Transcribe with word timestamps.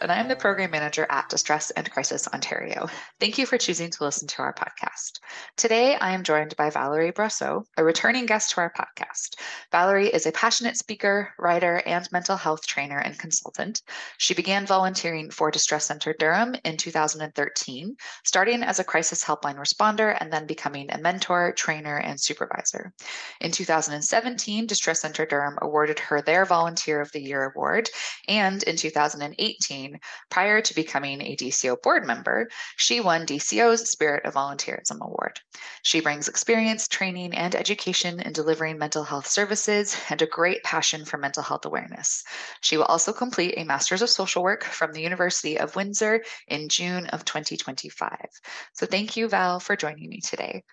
And 0.00 0.10
I'm 0.10 0.26
the 0.26 0.34
program 0.34 0.72
manager 0.72 1.06
at 1.08 1.28
Distress 1.28 1.70
and 1.70 1.90
Crisis 1.90 2.26
Ontario. 2.28 2.88
Thank 3.20 3.38
you 3.38 3.46
for 3.46 3.56
choosing 3.56 3.90
to 3.90 4.04
listen 4.04 4.26
to 4.28 4.42
our 4.42 4.52
podcast. 4.52 5.20
Today, 5.56 5.94
I 5.96 6.10
am 6.10 6.24
joined 6.24 6.56
by 6.56 6.68
Valéry 6.68 7.12
Brosseau, 7.12 7.64
a 7.76 7.84
returning 7.84 8.26
guest 8.26 8.50
to 8.50 8.60
our 8.60 8.72
podcast. 8.72 9.36
Valerie 9.70 10.08
is 10.08 10.26
a 10.26 10.32
passionate 10.32 10.76
speaker, 10.76 11.32
writer, 11.38 11.80
and 11.86 12.10
mental 12.10 12.36
health 12.36 12.66
trainer 12.66 12.98
and 12.98 13.16
consultant. 13.18 13.82
She 14.18 14.34
began 14.34 14.66
volunteering 14.66 15.30
for 15.30 15.52
Distress 15.52 15.86
Center 15.86 16.12
Durham 16.18 16.56
in 16.64 16.76
2013, 16.76 17.96
starting 18.24 18.62
as 18.64 18.80
a 18.80 18.84
crisis 18.84 19.24
helpline 19.24 19.56
responder 19.56 20.16
and 20.20 20.32
then 20.32 20.46
becoming 20.46 20.90
a 20.90 20.98
mentor, 20.98 21.52
trainer, 21.52 21.98
and 21.98 22.20
supervisor. 22.20 22.92
In 23.40 23.52
2017, 23.52 24.66
Distress 24.66 25.00
Center 25.00 25.24
Durham 25.24 25.56
awarded 25.62 26.00
her 26.00 26.20
their 26.20 26.44
Volunteer 26.44 27.00
of 27.00 27.12
the 27.12 27.22
Year 27.22 27.52
award, 27.54 27.88
and 28.28 28.62
in 28.62 28.76
2018, 28.76 29.98
prior 30.30 30.60
to 30.60 30.74
becoming 30.74 31.20
a 31.20 31.36
DCO 31.36 31.80
board 31.82 32.06
member, 32.06 32.48
she 32.76 33.00
won 33.00 33.26
DCO's 33.26 33.90
Spirit 33.90 34.24
of 34.24 34.34
Volunteerism 34.34 35.00
Award. 35.00 35.40
She 35.82 36.00
brings 36.00 36.28
experience, 36.28 36.88
training, 36.88 37.34
and 37.34 37.54
education 37.54 38.20
in 38.20 38.32
delivering 38.32 38.78
mental 38.78 39.04
health 39.04 39.26
services 39.26 39.96
and 40.10 40.20
a 40.22 40.26
great 40.26 40.62
passion 40.62 41.04
for 41.04 41.18
mental 41.18 41.42
health 41.42 41.64
awareness. 41.64 42.24
She 42.60 42.76
will 42.76 42.84
also 42.84 43.12
complete 43.12 43.54
a 43.56 43.64
Master's 43.64 44.02
of 44.02 44.10
Social 44.10 44.42
Work 44.42 44.64
from 44.64 44.92
the 44.92 45.02
University 45.02 45.58
of 45.58 45.76
Windsor 45.76 46.24
in 46.48 46.68
June 46.68 47.06
of 47.08 47.24
2025. 47.24 48.28
So 48.72 48.86
thank 48.86 49.16
you, 49.16 49.28
Val, 49.28 49.60
for 49.60 49.76
joining 49.76 50.08
me 50.08 50.20
today. 50.20 50.64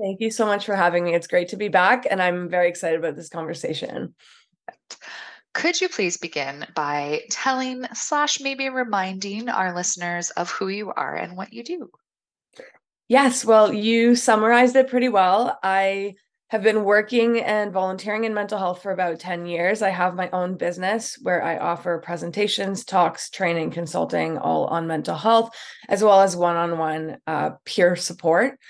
Thank 0.00 0.20
you 0.20 0.30
so 0.30 0.46
much 0.46 0.64
for 0.64 0.76
having 0.76 1.02
me. 1.02 1.14
It's 1.14 1.26
great 1.26 1.48
to 1.48 1.56
be 1.56 1.68
back, 1.68 2.06
and 2.08 2.22
I'm 2.22 2.48
very 2.48 2.68
excited 2.68 3.00
about 3.00 3.16
this 3.16 3.28
conversation. 3.28 4.14
Could 5.58 5.80
you 5.80 5.88
please 5.88 6.16
begin 6.16 6.64
by 6.76 7.22
telling 7.30 7.84
slash 7.92 8.38
maybe 8.38 8.68
reminding 8.68 9.48
our 9.48 9.74
listeners 9.74 10.30
of 10.30 10.48
who 10.52 10.68
you 10.68 10.92
are 10.92 11.16
and 11.16 11.36
what 11.36 11.52
you 11.52 11.64
do? 11.64 11.90
Yes, 13.08 13.44
well, 13.44 13.72
you 13.72 14.14
summarized 14.14 14.76
it 14.76 14.86
pretty 14.86 15.08
well. 15.08 15.58
I 15.64 16.14
have 16.50 16.62
been 16.62 16.84
working 16.84 17.40
and 17.40 17.72
volunteering 17.72 18.22
in 18.22 18.34
mental 18.34 18.56
health 18.56 18.82
for 18.82 18.92
about 18.92 19.18
10 19.18 19.46
years. 19.46 19.82
I 19.82 19.88
have 19.88 20.14
my 20.14 20.30
own 20.30 20.56
business 20.56 21.18
where 21.22 21.42
I 21.42 21.58
offer 21.58 21.98
presentations, 21.98 22.84
talks, 22.84 23.28
training, 23.28 23.72
consulting, 23.72 24.38
all 24.38 24.66
on 24.66 24.86
mental 24.86 25.16
health, 25.16 25.50
as 25.88 26.04
well 26.04 26.20
as 26.20 26.36
one 26.36 26.54
on 26.54 26.78
one 26.78 27.18
peer 27.64 27.96
support 27.96 28.60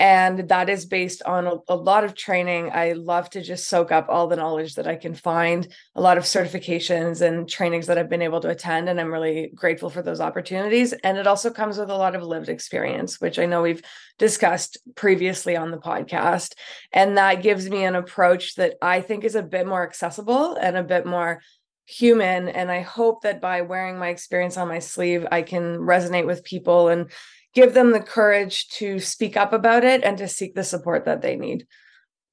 and 0.00 0.48
that 0.48 0.68
is 0.68 0.86
based 0.86 1.22
on 1.22 1.46
a, 1.46 1.54
a, 1.68 1.76
lot 1.76 2.02
of 2.02 2.16
training. 2.16 2.70
I 2.72 2.92
love 2.92 3.30
to 3.30 3.42
just 3.42 3.68
soak 3.68 3.92
up 3.92 4.06
all 4.08 4.26
the 4.26 4.36
knowledge 4.36 4.74
that 4.74 4.88
i 4.88 4.96
can 4.96 5.14
find 5.14 5.68
a 5.94 6.00
lot 6.00 6.18
of 6.18 6.24
certifications 6.24 7.20
and 7.20 7.48
trainings 7.48 7.86
that 7.86 7.96
i've 7.96 8.08
been 8.08 8.22
able 8.22 8.40
to 8.40 8.48
attend 8.48 8.88
and 8.88 9.00
i'm 9.00 9.12
really 9.12 9.52
grateful 9.54 9.90
for 9.90 10.02
those 10.02 10.20
opportunities. 10.20 10.92
And 10.92 11.16
it 11.16 11.26
also 11.26 11.50
comes 11.50 11.78
with 11.78 11.90
a 11.90 11.96
lot 11.96 12.16
of 12.16 12.22
lived 12.22 12.48
experience 12.48 13.20
which 13.20 13.38
i 13.38 13.46
know 13.46 13.62
we've 13.62 13.82
discussed 14.18 14.78
previously 14.94 15.56
on 15.56 15.70
the 15.70 15.78
podcast. 15.78 16.54
And 16.92 17.16
that 17.18 17.42
gives 17.42 17.68
me 17.70 17.84
an 17.84 17.94
approach 17.94 18.56
that 18.56 18.74
i 18.82 19.00
think 19.00 19.22
is 19.22 19.36
a 19.36 19.42
bit 19.42 19.66
more 19.66 19.84
accessible 19.84 20.56
and 20.56 20.76
a 20.76 20.82
bit 20.82 21.06
more 21.06 21.40
human. 21.86 22.48
And 22.48 22.70
i 22.70 22.80
hope 22.80 23.22
that 23.22 23.40
by 23.40 23.60
wearing 23.60 23.98
my 23.98 24.08
experience 24.08 24.56
on 24.56 24.68
my 24.68 24.80
sleeve 24.80 25.24
i 25.30 25.42
can 25.42 25.78
resonate 25.78 26.26
with 26.26 26.42
people 26.42 26.88
and 26.88 27.10
give 27.54 27.74
them 27.74 27.92
the 27.92 28.00
courage 28.00 28.68
to 28.68 28.98
speak 28.98 29.36
up 29.36 29.52
about 29.52 29.84
it 29.84 30.02
and 30.02 30.18
to 30.18 30.28
seek 30.28 30.54
the 30.54 30.64
support 30.64 31.04
that 31.04 31.22
they 31.22 31.36
need. 31.36 31.66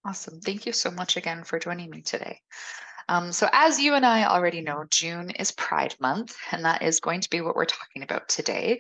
Awesome. 0.05 0.39
Thank 0.41 0.65
you 0.65 0.73
so 0.73 0.89
much 0.89 1.15
again 1.17 1.43
for 1.43 1.59
joining 1.59 1.89
me 1.89 2.01
today. 2.01 2.39
Um, 3.07 3.31
so, 3.31 3.47
as 3.51 3.79
you 3.79 3.93
and 3.95 4.05
I 4.05 4.25
already 4.25 4.61
know, 4.61 4.85
June 4.89 5.31
is 5.31 5.51
Pride 5.51 5.95
Month, 5.99 6.35
and 6.51 6.65
that 6.65 6.81
is 6.81 6.99
going 6.99 7.21
to 7.21 7.29
be 7.29 7.41
what 7.41 7.55
we're 7.55 7.65
talking 7.65 8.03
about 8.03 8.29
today. 8.29 8.79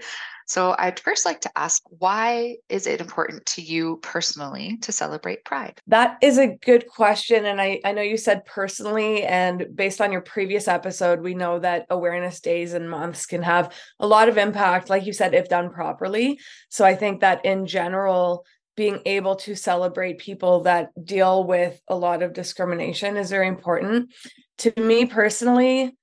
So, 0.51 0.75
I'd 0.77 0.99
first 0.99 1.25
like 1.25 1.39
to 1.41 1.51
ask 1.57 1.81
why 1.99 2.57
is 2.67 2.85
it 2.85 2.99
important 2.99 3.45
to 3.45 3.61
you 3.61 4.01
personally 4.01 4.75
to 4.81 4.91
celebrate 4.91 5.45
Pride? 5.45 5.79
That 5.87 6.17
is 6.21 6.37
a 6.37 6.47
good 6.47 6.87
question. 6.89 7.45
And 7.45 7.61
I, 7.61 7.79
I 7.85 7.93
know 7.93 8.01
you 8.01 8.17
said 8.17 8.43
personally, 8.43 9.23
and 9.23 9.65
based 9.73 10.01
on 10.01 10.11
your 10.11 10.19
previous 10.19 10.67
episode, 10.67 11.21
we 11.21 11.35
know 11.35 11.59
that 11.59 11.85
awareness 11.89 12.41
days 12.41 12.73
and 12.73 12.89
months 12.89 13.25
can 13.25 13.41
have 13.43 13.73
a 14.01 14.05
lot 14.05 14.27
of 14.27 14.37
impact, 14.37 14.89
like 14.89 15.05
you 15.05 15.13
said, 15.13 15.33
if 15.33 15.47
done 15.47 15.69
properly. 15.69 16.37
So, 16.67 16.83
I 16.83 16.95
think 16.95 17.21
that 17.21 17.45
in 17.45 17.65
general, 17.65 18.43
being 18.75 18.99
able 19.05 19.37
to 19.37 19.55
celebrate 19.55 20.17
people 20.17 20.63
that 20.63 20.89
deal 21.01 21.45
with 21.45 21.81
a 21.87 21.95
lot 21.95 22.21
of 22.21 22.33
discrimination 22.33 23.15
is 23.15 23.29
very 23.29 23.47
important. 23.47 24.13
To 24.57 24.73
me 24.75 25.05
personally, 25.05 25.95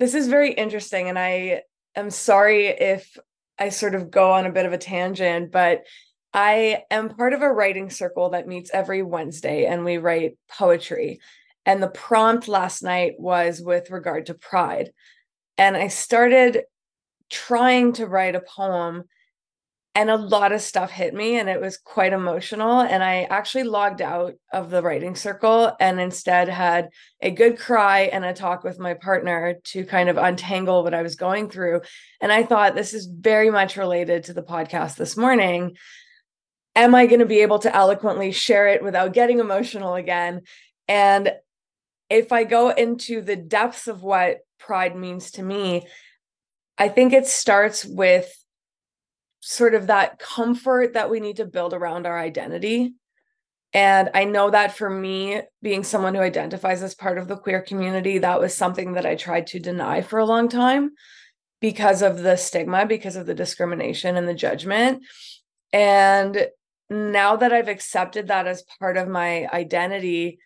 this 0.00 0.16
is 0.16 0.26
very 0.26 0.52
interesting. 0.52 1.08
And 1.08 1.16
I 1.16 1.62
am 1.94 2.10
sorry 2.10 2.66
if 2.66 3.16
I 3.58 3.70
sort 3.70 3.94
of 3.94 4.10
go 4.10 4.32
on 4.32 4.46
a 4.46 4.52
bit 4.52 4.66
of 4.66 4.72
a 4.72 4.78
tangent, 4.78 5.50
but 5.50 5.84
I 6.32 6.84
am 6.90 7.08
part 7.08 7.32
of 7.32 7.42
a 7.42 7.52
writing 7.52 7.90
circle 7.90 8.30
that 8.30 8.46
meets 8.46 8.70
every 8.72 9.02
Wednesday 9.02 9.66
and 9.66 9.84
we 9.84 9.98
write 9.98 10.36
poetry. 10.50 11.20
And 11.66 11.82
the 11.82 11.88
prompt 11.88 12.48
last 12.48 12.82
night 12.82 13.14
was 13.18 13.60
with 13.60 13.90
regard 13.90 14.26
to 14.26 14.34
pride. 14.34 14.92
And 15.56 15.76
I 15.76 15.88
started 15.88 16.62
trying 17.30 17.94
to 17.94 18.06
write 18.06 18.34
a 18.34 18.40
poem 18.40 19.04
and 19.98 20.10
a 20.10 20.16
lot 20.16 20.52
of 20.52 20.60
stuff 20.60 20.92
hit 20.92 21.12
me 21.12 21.40
and 21.40 21.48
it 21.48 21.60
was 21.60 21.76
quite 21.76 22.12
emotional 22.12 22.82
and 22.82 23.02
i 23.02 23.24
actually 23.24 23.64
logged 23.64 24.00
out 24.00 24.32
of 24.52 24.70
the 24.70 24.80
writing 24.80 25.16
circle 25.16 25.72
and 25.80 25.98
instead 25.98 26.48
had 26.48 26.88
a 27.20 27.32
good 27.32 27.58
cry 27.58 28.02
and 28.02 28.24
a 28.24 28.32
talk 28.32 28.62
with 28.62 28.78
my 28.78 28.94
partner 28.94 29.56
to 29.64 29.84
kind 29.84 30.08
of 30.08 30.16
untangle 30.16 30.84
what 30.84 30.94
i 30.94 31.02
was 31.02 31.16
going 31.16 31.50
through 31.50 31.80
and 32.20 32.30
i 32.30 32.44
thought 32.44 32.76
this 32.76 32.94
is 32.94 33.06
very 33.06 33.50
much 33.50 33.76
related 33.76 34.22
to 34.22 34.32
the 34.32 34.42
podcast 34.42 34.94
this 34.94 35.16
morning. 35.16 35.76
Am 36.76 36.94
i 36.94 37.06
going 37.06 37.18
to 37.18 37.26
be 37.26 37.40
able 37.40 37.58
to 37.58 37.74
eloquently 37.74 38.30
share 38.30 38.68
it 38.68 38.84
without 38.84 39.12
getting 39.12 39.40
emotional 39.40 39.96
again? 39.96 40.42
And 40.86 41.32
if 42.08 42.30
i 42.30 42.44
go 42.44 42.70
into 42.70 43.20
the 43.20 43.34
depths 43.34 43.88
of 43.88 44.04
what 44.04 44.38
pride 44.60 44.94
means 44.94 45.32
to 45.32 45.42
me 45.42 45.88
i 46.78 46.88
think 46.88 47.12
it 47.12 47.26
starts 47.26 47.84
with 47.84 48.32
sort 49.50 49.74
of 49.74 49.86
that 49.86 50.18
comfort 50.18 50.92
that 50.92 51.08
we 51.08 51.20
need 51.20 51.36
to 51.36 51.46
build 51.46 51.72
around 51.72 52.06
our 52.06 52.18
identity. 52.18 52.92
And 53.72 54.10
I 54.12 54.24
know 54.24 54.50
that 54.50 54.76
for 54.76 54.90
me, 54.90 55.40
being 55.62 55.84
someone 55.84 56.14
who 56.14 56.20
identifies 56.20 56.82
as 56.82 56.94
part 56.94 57.16
of 57.16 57.28
the 57.28 57.36
queer 57.38 57.62
community, 57.62 58.18
that 58.18 58.40
was 58.40 58.54
something 58.54 58.92
that 58.92 59.06
I 59.06 59.14
tried 59.14 59.46
to 59.48 59.58
deny 59.58 60.02
for 60.02 60.18
a 60.18 60.26
long 60.26 60.50
time 60.50 60.90
because 61.62 62.02
of 62.02 62.18
the 62.18 62.36
stigma, 62.36 62.84
because 62.84 63.16
of 63.16 63.24
the 63.24 63.34
discrimination 63.34 64.18
and 64.18 64.28
the 64.28 64.34
judgment. 64.34 65.02
And 65.72 66.48
now 66.90 67.36
that 67.36 67.50
I've 67.50 67.68
accepted 67.68 68.28
that 68.28 68.46
as 68.46 68.64
part 68.78 68.98
of 68.98 69.08
my 69.08 69.48
identity, 69.50 70.40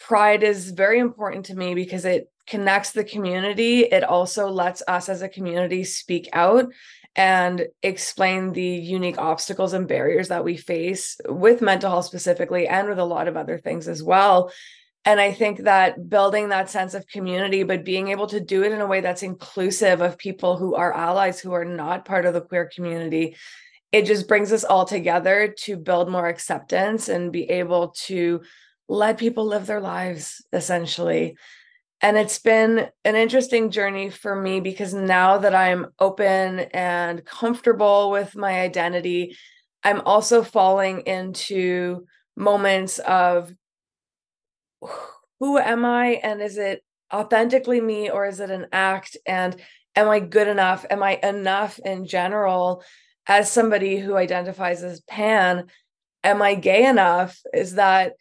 pride 0.00 0.42
is 0.42 0.72
very 0.72 0.98
important 0.98 1.46
to 1.46 1.54
me 1.54 1.76
because 1.76 2.04
it 2.04 2.28
connects 2.48 2.90
the 2.90 3.04
community. 3.04 3.84
It 3.84 4.02
also 4.02 4.48
lets 4.48 4.82
us 4.88 5.08
as 5.08 5.22
a 5.22 5.28
community 5.28 5.84
speak 5.84 6.28
out 6.32 6.66
and 7.14 7.66
explain 7.82 8.52
the 8.52 8.62
unique 8.62 9.18
obstacles 9.18 9.74
and 9.74 9.86
barriers 9.86 10.28
that 10.28 10.44
we 10.44 10.56
face 10.56 11.18
with 11.28 11.60
mental 11.60 11.90
health 11.90 12.06
specifically 12.06 12.66
and 12.66 12.88
with 12.88 12.98
a 12.98 13.04
lot 13.04 13.28
of 13.28 13.36
other 13.36 13.58
things 13.58 13.86
as 13.88 14.02
well 14.02 14.50
And 15.04 15.20
I 15.20 15.32
think 15.32 15.64
that 15.64 16.08
building 16.08 16.50
that 16.50 16.70
sense 16.70 16.94
of 16.94 17.08
community, 17.08 17.64
but 17.64 17.84
being 17.84 18.08
able 18.08 18.28
to 18.28 18.38
do 18.40 18.62
it 18.62 18.70
in 18.72 18.80
a 18.80 18.86
way 18.86 19.00
that's 19.00 19.24
inclusive 19.24 20.00
of 20.00 20.16
people 20.16 20.56
who 20.56 20.76
are 20.76 20.92
allies 20.94 21.40
who 21.40 21.52
are 21.52 21.64
not 21.64 22.04
part 22.04 22.24
of 22.24 22.34
the 22.34 22.40
queer 22.40 22.70
community, 22.72 23.36
it 23.90 24.06
just 24.06 24.28
brings 24.28 24.52
us 24.52 24.64
all 24.64 24.84
together 24.84 25.54
to 25.64 25.76
build 25.76 26.08
more 26.08 26.28
acceptance 26.28 27.08
and 27.08 27.32
be 27.32 27.50
able 27.50 27.88
to 28.06 28.42
let 28.88 29.18
people 29.18 29.44
live 29.46 29.66
their 29.66 29.80
lives 29.80 30.44
essentially. 30.52 31.36
And 32.02 32.16
it's 32.16 32.40
been 32.40 32.88
an 33.04 33.14
interesting 33.14 33.70
journey 33.70 34.10
for 34.10 34.34
me 34.34 34.58
because 34.58 34.92
now 34.92 35.38
that 35.38 35.54
I'm 35.54 35.86
open 36.00 36.58
and 36.58 37.24
comfortable 37.24 38.10
with 38.10 38.34
my 38.34 38.60
identity, 38.60 39.36
I'm 39.84 40.00
also 40.00 40.42
falling 40.42 41.02
into 41.02 42.06
moments 42.36 42.98
of 42.98 43.54
who 45.38 45.58
am 45.58 45.84
I? 45.84 46.20
And 46.24 46.42
is 46.42 46.58
it 46.58 46.82
authentically 47.14 47.80
me 47.80 48.10
or 48.10 48.26
is 48.26 48.40
it 48.40 48.50
an 48.50 48.66
act? 48.72 49.16
And 49.24 49.54
am 49.94 50.08
I 50.08 50.18
good 50.18 50.48
enough? 50.48 50.84
Am 50.90 51.04
I 51.04 51.20
enough 51.22 51.78
in 51.84 52.06
general? 52.06 52.82
As 53.28 53.48
somebody 53.48 53.98
who 53.98 54.16
identifies 54.16 54.82
as 54.82 55.00
pan 55.02 55.66
am 56.24 56.42
I 56.42 56.54
gay 56.54 56.86
enough? 56.86 57.38
Is 57.52 57.74
that 57.74 58.14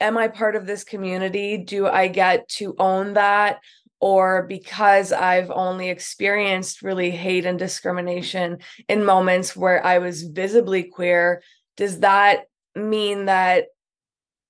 am 0.00 0.18
I 0.18 0.28
part 0.28 0.56
of 0.56 0.66
this 0.66 0.84
community? 0.84 1.58
Do 1.58 1.86
I 1.86 2.08
get 2.08 2.48
to 2.50 2.74
own 2.78 3.14
that? 3.14 3.60
Or 4.00 4.42
because 4.48 5.12
I've 5.12 5.50
only 5.50 5.88
experienced 5.88 6.82
really 6.82 7.10
hate 7.10 7.46
and 7.46 7.58
discrimination 7.58 8.58
in 8.88 9.04
moments 9.04 9.54
where 9.54 9.84
I 9.84 9.98
was 9.98 10.24
visibly 10.24 10.82
queer, 10.82 11.42
does 11.76 12.00
that 12.00 12.46
mean 12.74 13.26
that 13.26 13.66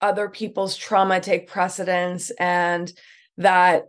other 0.01 0.29
people's 0.29 0.77
trauma 0.77 1.21
take 1.21 1.49
precedence 1.49 2.31
and 2.39 2.93
that 3.39 3.85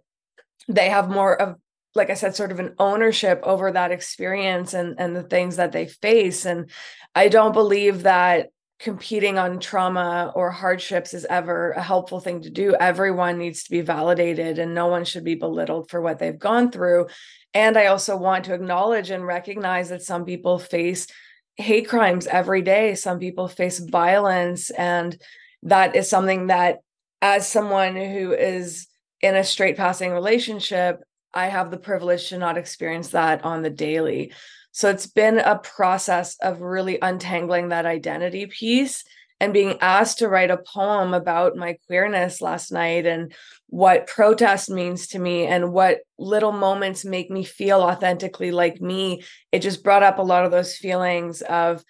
they 0.68 0.90
have 0.90 1.10
more 1.10 1.40
of 1.42 1.56
like 1.96 2.10
i 2.10 2.14
said 2.14 2.36
sort 2.36 2.52
of 2.52 2.60
an 2.60 2.74
ownership 2.80 3.40
over 3.44 3.72
that 3.72 3.92
experience 3.92 4.74
and 4.74 4.96
and 5.00 5.16
the 5.16 5.24
things 5.24 5.58
that 5.58 5.72
they 5.72 5.88
face? 5.88 6.46
And 6.46 6.70
i 7.16 7.28
don't 7.28 7.54
believe 7.54 8.04
that 8.04 8.50
competing 8.80 9.38
on 9.38 9.60
trauma 9.60 10.32
or 10.36 10.52
hardships 10.52 11.14
is 11.14 11.26
ever 11.26 11.72
a 11.72 11.82
helpful 11.82 12.20
thing 12.20 12.42
to 12.42 12.50
do. 12.50 12.76
Everyone 12.76 13.38
needs 13.38 13.64
to 13.64 13.72
be 13.72 13.82
validated 13.82 14.60
and 14.60 14.74
no 14.74 14.88
one 14.88 15.06
should 15.06 15.24
be 15.24 15.36
belittled 15.36 15.90
for 15.90 16.02
what 16.02 16.20
they've 16.20 16.38
gone 16.38 16.72
through. 16.72 17.08
And 17.54 17.78
I 17.78 17.86
also 17.88 18.18
want 18.18 18.46
to 18.46 18.54
acknowledge 18.54 19.10
and 19.10 19.26
recognize 19.26 19.90
that 19.90 20.02
some 20.02 20.26
people 20.26 20.60
face 20.60 21.08
hate 21.56 21.88
crimes 21.88 22.28
every 22.28 22.62
day. 22.62 22.96
Some 22.96 23.20
people 23.20 23.48
face 23.48 23.80
violence. 23.80 24.70
And 24.72 25.18
that 25.64 25.96
is 25.96 26.10
something 26.10 26.48
that, 26.48 26.80
as 27.22 27.48
someone 27.48 27.96
who 27.96 28.34
is 28.34 28.88
in 29.22 29.36
a 29.36 29.44
straight 29.44 29.78
passing 29.78 30.12
relationship, 30.12 31.00
I 31.34 31.48
have 31.48 31.72
the 31.72 31.78
privilege 31.78 32.30
to 32.30 32.38
not 32.38 32.58
experience 32.58 33.10
that 33.10 33.44
on 33.44 33.62
the 33.62 33.70
daily. 33.70 34.34
So 34.72 34.90
it's 34.90 35.08
been 35.08 35.40
a 35.40 35.60
process 35.60 36.36
of 36.42 36.62
really 36.62 36.98
untangling 37.02 37.70
that 37.70 37.86
identity 37.86 38.48
piece 38.48 39.04
and 39.40 39.54
being 39.54 39.78
asked 39.82 40.20
to 40.20 40.30
write 40.30 40.52
a 40.52 40.58
poem 40.58 41.14
about 41.14 41.56
my 41.56 41.78
queerness 41.88 42.42
last 42.42 42.72
night 42.72 43.06
and 43.06 43.34
what 43.68 44.08
protest 44.08 44.70
means 44.70 45.08
to 45.08 45.20
me 45.20 45.46
and 45.46 45.74
what 45.74 46.00
little 46.18 46.52
moments 46.52 47.04
make 47.04 47.30
me 47.30 47.44
feel 47.44 47.82
authentically 47.82 48.52
like 48.52 48.80
me. 48.80 49.22
It 49.52 49.60
just 49.60 49.84
brought 49.84 50.04
up 50.04 50.18
a 50.18 50.24
lot 50.24 50.46
of 50.46 50.52
those 50.52 50.78
feelings 50.78 51.42
of 51.42 51.84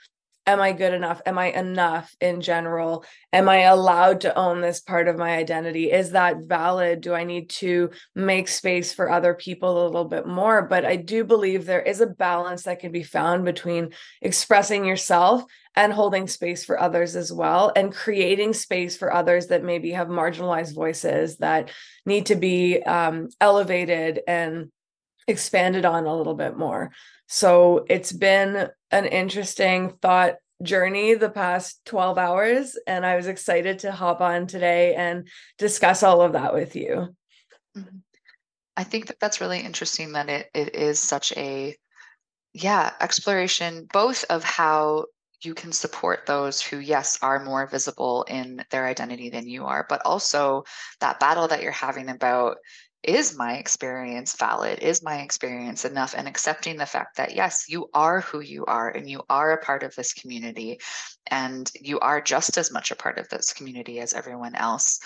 am 0.45 0.59
I 0.59 0.73
good 0.73 0.93
enough? 0.93 1.21
Am 1.25 1.37
I 1.37 1.51
enough 1.51 2.13
in 2.19 2.41
general? 2.41 3.05
Am 3.31 3.47
I 3.47 3.61
allowed 3.61 4.21
to 4.21 4.37
own 4.37 4.61
this 4.61 4.81
part 4.81 5.07
of 5.07 5.17
my 5.17 5.37
identity? 5.37 5.91
Is 5.91 6.11
that 6.11 6.39
valid? 6.39 7.01
Do 7.01 7.13
I 7.13 7.23
need 7.23 7.49
to 7.51 7.91
make 8.13 8.47
space 8.47 8.93
for 8.93 9.09
other 9.09 9.33
people 9.33 9.81
a 9.81 9.85
little 9.85 10.05
bit 10.05 10.27
more? 10.27 10.61
But 10.61 10.85
I 10.85 10.97
do 10.97 11.23
believe 11.23 11.65
there 11.65 11.81
is 11.81 12.01
a 12.01 12.07
balance 12.07 12.63
that 12.63 12.79
can 12.79 12.91
be 12.91 13.03
found 13.03 13.45
between 13.45 13.93
expressing 14.21 14.85
yourself 14.85 15.43
and 15.75 15.91
holding 15.93 16.27
space 16.27 16.63
for 16.63 16.79
others 16.79 17.15
as 17.15 17.31
well, 17.31 17.71
and 17.75 17.91
creating 17.91 18.53
space 18.53 18.95
for 18.95 19.11
others 19.11 19.47
that 19.47 19.63
maybe 19.63 19.91
have 19.91 20.07
marginalized 20.07 20.75
voices 20.75 21.37
that 21.37 21.71
need 22.05 22.27
to 22.27 22.35
be 22.35 22.83
um, 22.83 23.29
elevated 23.41 24.21
and 24.27 24.71
expanded 25.27 25.85
on 25.85 26.05
a 26.05 26.15
little 26.15 26.35
bit 26.35 26.57
more. 26.57 26.91
So 27.27 27.85
it's 27.89 28.11
been 28.11 28.69
an 28.93 29.05
interesting 29.05 29.89
thought 30.01 30.35
journey 30.61 31.13
the 31.13 31.29
past 31.29 31.83
12 31.85 32.17
hours. 32.17 32.77
And 32.87 33.05
I 33.05 33.15
was 33.15 33.27
excited 33.27 33.79
to 33.79 33.91
hop 33.91 34.21
on 34.21 34.47
today 34.47 34.95
and 34.95 35.27
discuss 35.57 36.03
all 36.03 36.21
of 36.21 36.33
that 36.33 36.53
with 36.53 36.75
you. 36.75 37.15
Mm-hmm. 37.77 37.97
I 38.75 38.83
think 38.83 39.07
that 39.07 39.19
that's 39.19 39.41
really 39.41 39.59
interesting 39.59 40.13
that 40.13 40.29
it, 40.29 40.49
it 40.53 40.75
is 40.75 40.99
such 40.99 41.31
a, 41.33 41.75
yeah, 42.53 42.91
exploration 43.01 43.87
both 43.91 44.25
of 44.29 44.43
how 44.43 45.05
you 45.41 45.53
can 45.53 45.71
support 45.71 46.25
those 46.25 46.61
who, 46.61 46.79
yes, 46.79 47.19
are 47.21 47.43
more 47.43 47.67
visible 47.67 48.23
in 48.23 48.63
their 48.71 48.87
identity 48.87 49.29
than 49.29 49.47
you 49.47 49.65
are, 49.65 49.85
but 49.89 50.01
also 50.05 50.63
that 51.01 51.19
battle 51.19 51.47
that 51.49 51.61
you're 51.61 51.71
having 51.71 52.09
about 52.09 52.57
is 53.03 53.35
my 53.35 53.55
experience 53.57 54.35
valid? 54.35 54.79
Is 54.79 55.03
my 55.03 55.21
experience 55.21 55.85
enough? 55.85 56.15
And 56.17 56.27
accepting 56.27 56.77
the 56.77 56.85
fact 56.85 57.17
that, 57.17 57.35
yes, 57.35 57.65
you 57.67 57.89
are 57.93 58.21
who 58.21 58.39
you 58.39 58.65
are 58.65 58.89
and 58.89 59.09
you 59.09 59.21
are 59.29 59.51
a 59.51 59.63
part 59.63 59.83
of 59.83 59.93
this 59.95 60.13
community 60.13 60.79
and 61.27 61.69
you 61.79 61.99
are 61.99 62.21
just 62.21 62.57
as 62.57 62.71
much 62.71 62.91
a 62.91 62.95
part 62.95 63.17
of 63.17 63.27
this 63.29 63.53
community 63.53 63.99
as 63.99 64.13
everyone 64.13 64.55
else, 64.55 64.99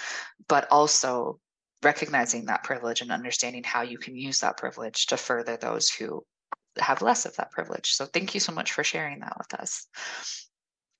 but 0.47 0.67
also 0.71 1.39
recognizing 1.83 2.45
that 2.45 2.63
privilege 2.63 3.01
and 3.01 3.11
understanding 3.11 3.63
how 3.63 3.81
you 3.81 3.97
can 3.97 4.15
use 4.15 4.39
that 4.39 4.57
privilege 4.57 5.07
to 5.07 5.17
further 5.17 5.57
those 5.57 5.89
who 5.89 6.23
have 6.79 7.01
less 7.01 7.25
of 7.25 7.35
that 7.37 7.51
privilege. 7.51 7.91
So, 7.91 8.05
thank 8.05 8.33
you 8.33 8.39
so 8.39 8.51
much 8.51 8.71
for 8.71 8.83
sharing 8.83 9.19
that 9.19 9.37
with 9.37 9.59
us. 9.59 9.87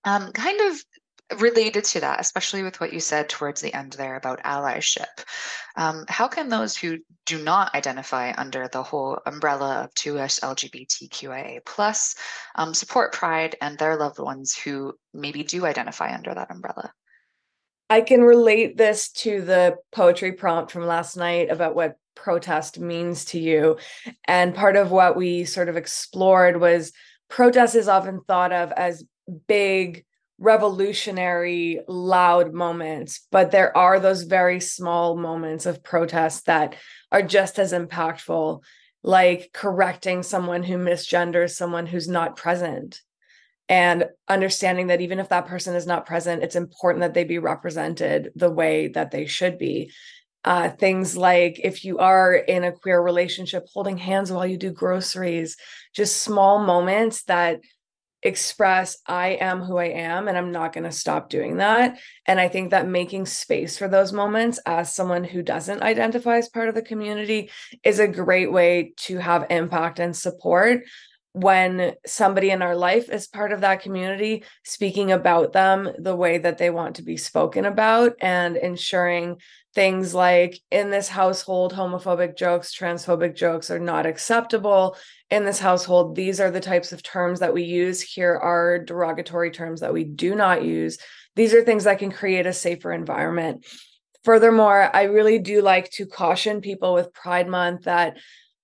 Um, 0.03 0.31
kind 0.31 0.59
of 0.71 0.83
related 1.39 1.83
to 1.83 2.00
that, 2.00 2.19
especially 2.19 2.63
with 2.63 2.79
what 2.79 2.94
you 2.94 3.00
said 3.00 3.27
towards 3.27 3.62
the 3.62 3.74
end 3.74 3.94
there 3.94 4.15
about 4.15 4.44
allyship, 4.44 5.25
um, 5.75 6.06
how 6.07 6.27
can 6.27 6.50
those 6.50 6.75
who 6.75 6.97
do 7.25 7.44
not 7.44 7.75
identify 7.75 8.33
under 8.38 8.68
the 8.68 8.83
whole 8.83 9.19
umbrella 9.25 9.83
of 9.83 9.94
2S 9.95 10.39
LGBTQIA 10.39 11.65
plus 11.65 12.15
um, 12.56 12.74
support 12.74 13.13
Pride 13.13 13.56
and 13.62 13.77
their 13.77 13.97
loved 13.97 14.19
ones 14.19 14.56
who 14.56 14.94
maybe 15.13 15.44
do 15.44 15.65
identify 15.65 16.13
under 16.13 16.33
that 16.33 16.51
umbrella? 16.51 16.91
I 17.89 18.01
can 18.01 18.21
relate 18.21 18.77
this 18.77 19.12
to 19.12 19.41
the 19.41 19.77
poetry 19.91 20.33
prompt 20.33 20.71
from 20.71 20.85
last 20.85 21.15
night 21.15 21.50
about 21.50 21.75
what 21.75 21.97
protest 22.15 22.80
means 22.80 23.25
to 23.25 23.39
you. 23.39 23.77
And 24.25 24.56
part 24.56 24.75
of 24.75 24.91
what 24.91 25.15
we 25.15 25.45
sort 25.45 25.69
of 25.69 25.77
explored 25.77 26.59
was 26.59 26.91
protest 27.30 27.75
is 27.75 27.87
often 27.87 28.21
thought 28.28 28.51
of 28.51 28.71
as 28.71 29.04
big 29.47 30.06
revolutionary 30.39 31.79
loud 31.87 32.53
moments 32.53 33.27
but 33.31 33.49
there 33.49 33.75
are 33.75 33.99
those 33.99 34.23
very 34.23 34.59
small 34.59 35.17
moments 35.17 35.65
of 35.65 35.83
protest 35.83 36.45
that 36.45 36.75
are 37.11 37.23
just 37.23 37.57
as 37.57 37.73
impactful 37.73 38.61
like 39.03 39.49
correcting 39.53 40.21
someone 40.21 40.61
who 40.61 40.77
misgenders 40.77 41.51
someone 41.51 41.87
who's 41.87 42.07
not 42.07 42.35
present 42.35 43.01
and 43.69 44.06
understanding 44.27 44.87
that 44.87 45.01
even 45.01 45.19
if 45.19 45.29
that 45.29 45.47
person 45.47 45.75
is 45.75 45.87
not 45.87 46.06
present 46.06 46.44
it's 46.44 46.56
important 46.56 47.01
that 47.01 47.13
they 47.13 47.23
be 47.23 47.39
represented 47.39 48.31
the 48.35 48.51
way 48.51 48.87
that 48.89 49.11
they 49.11 49.25
should 49.25 49.57
be. 49.57 49.91
Uh, 50.45 50.69
things 50.69 51.17
like 51.17 51.59
if 51.61 51.83
you 51.83 51.97
are 51.97 52.33
in 52.33 52.63
a 52.63 52.71
queer 52.71 53.01
relationship 53.01 53.65
holding 53.73 53.97
hands 53.97 54.31
while 54.31 54.45
you 54.45 54.56
do 54.56 54.71
groceries 54.71 55.57
just 55.94 56.21
small 56.21 56.59
moments 56.59 57.23
that 57.23 57.59
express 58.27 58.97
I 59.07 59.29
am 59.29 59.61
who 59.61 59.77
I 59.77 59.85
am 59.85 60.27
and 60.27 60.37
I'm 60.37 60.51
not 60.51 60.73
going 60.73 60.83
to 60.83 60.91
stop 60.91 61.29
doing 61.29 61.57
that. 61.57 61.97
And 62.25 62.39
I 62.39 62.47
think 62.49 62.71
that 62.71 62.87
making 62.87 63.25
space 63.25 63.77
for 63.77 63.87
those 63.87 64.13
moments 64.13 64.59
as 64.65 64.93
someone 64.93 65.23
who 65.23 65.41
doesn't 65.41 65.81
identify 65.81 66.37
as 66.37 66.49
part 66.49 66.69
of 66.69 66.75
the 66.75 66.81
community 66.81 67.49
is 67.83 67.99
a 67.99 68.07
great 68.07 68.51
way 68.51 68.93
to 68.97 69.17
have 69.17 69.47
impact 69.49 69.99
and 69.99 70.15
support 70.15 70.83
when 71.37 71.94
somebody 72.06 72.49
in 72.49 72.63
our 72.63 72.75
life 72.75 73.09
is 73.09 73.27
part 73.27 73.51
of 73.51 73.61
that 73.61 73.81
community, 73.81 74.44
speaking 74.63 75.11
about 75.11 75.53
them 75.53 75.89
the 75.99 76.15
way 76.15 76.39
that 76.39 76.57
they 76.57 76.69
want 76.71 76.95
to 76.95 77.03
be 77.03 77.15
spoken 77.15 77.65
about 77.65 78.15
and 78.19 78.57
ensuring 78.57 79.37
things 79.75 80.15
like 80.15 80.59
in 80.71 80.89
this 80.89 81.07
household, 81.07 81.73
homophobic 81.73 82.35
jokes, 82.35 82.75
transphobic 82.75 83.35
jokes 83.35 83.69
are 83.69 83.79
not 83.79 84.07
acceptable. 84.07 84.97
In 85.29 85.45
this 85.45 85.59
household, 85.59 86.15
these 86.15 86.39
are 86.39 86.49
the 86.49 86.59
types 86.59 86.91
of 86.91 87.03
terms 87.03 87.41
that 87.41 87.53
we 87.53 87.63
use. 87.63 88.01
Here 88.01 88.35
are 88.35 88.79
derogatory 88.79 89.51
terms 89.51 89.81
that 89.81 89.94
we 89.94 90.03
do 90.03 90.33
not 90.33 90.63
use. 90.63 90.97
These 91.35 91.53
are 91.53 91.63
things 91.63 91.83
that 91.83 91.99
can 91.99 92.11
create 92.11 92.47
a 92.47 92.53
safer 92.53 92.91
environment. 92.91 93.63
Furthermore, 94.23 94.89
I 94.91 95.03
really 95.03 95.37
do 95.37 95.61
like 95.61 95.91
to 95.91 96.07
caution 96.07 96.61
people 96.61 96.95
with 96.95 97.13
Pride 97.13 97.47
Month 97.47 97.83
that 97.83 98.17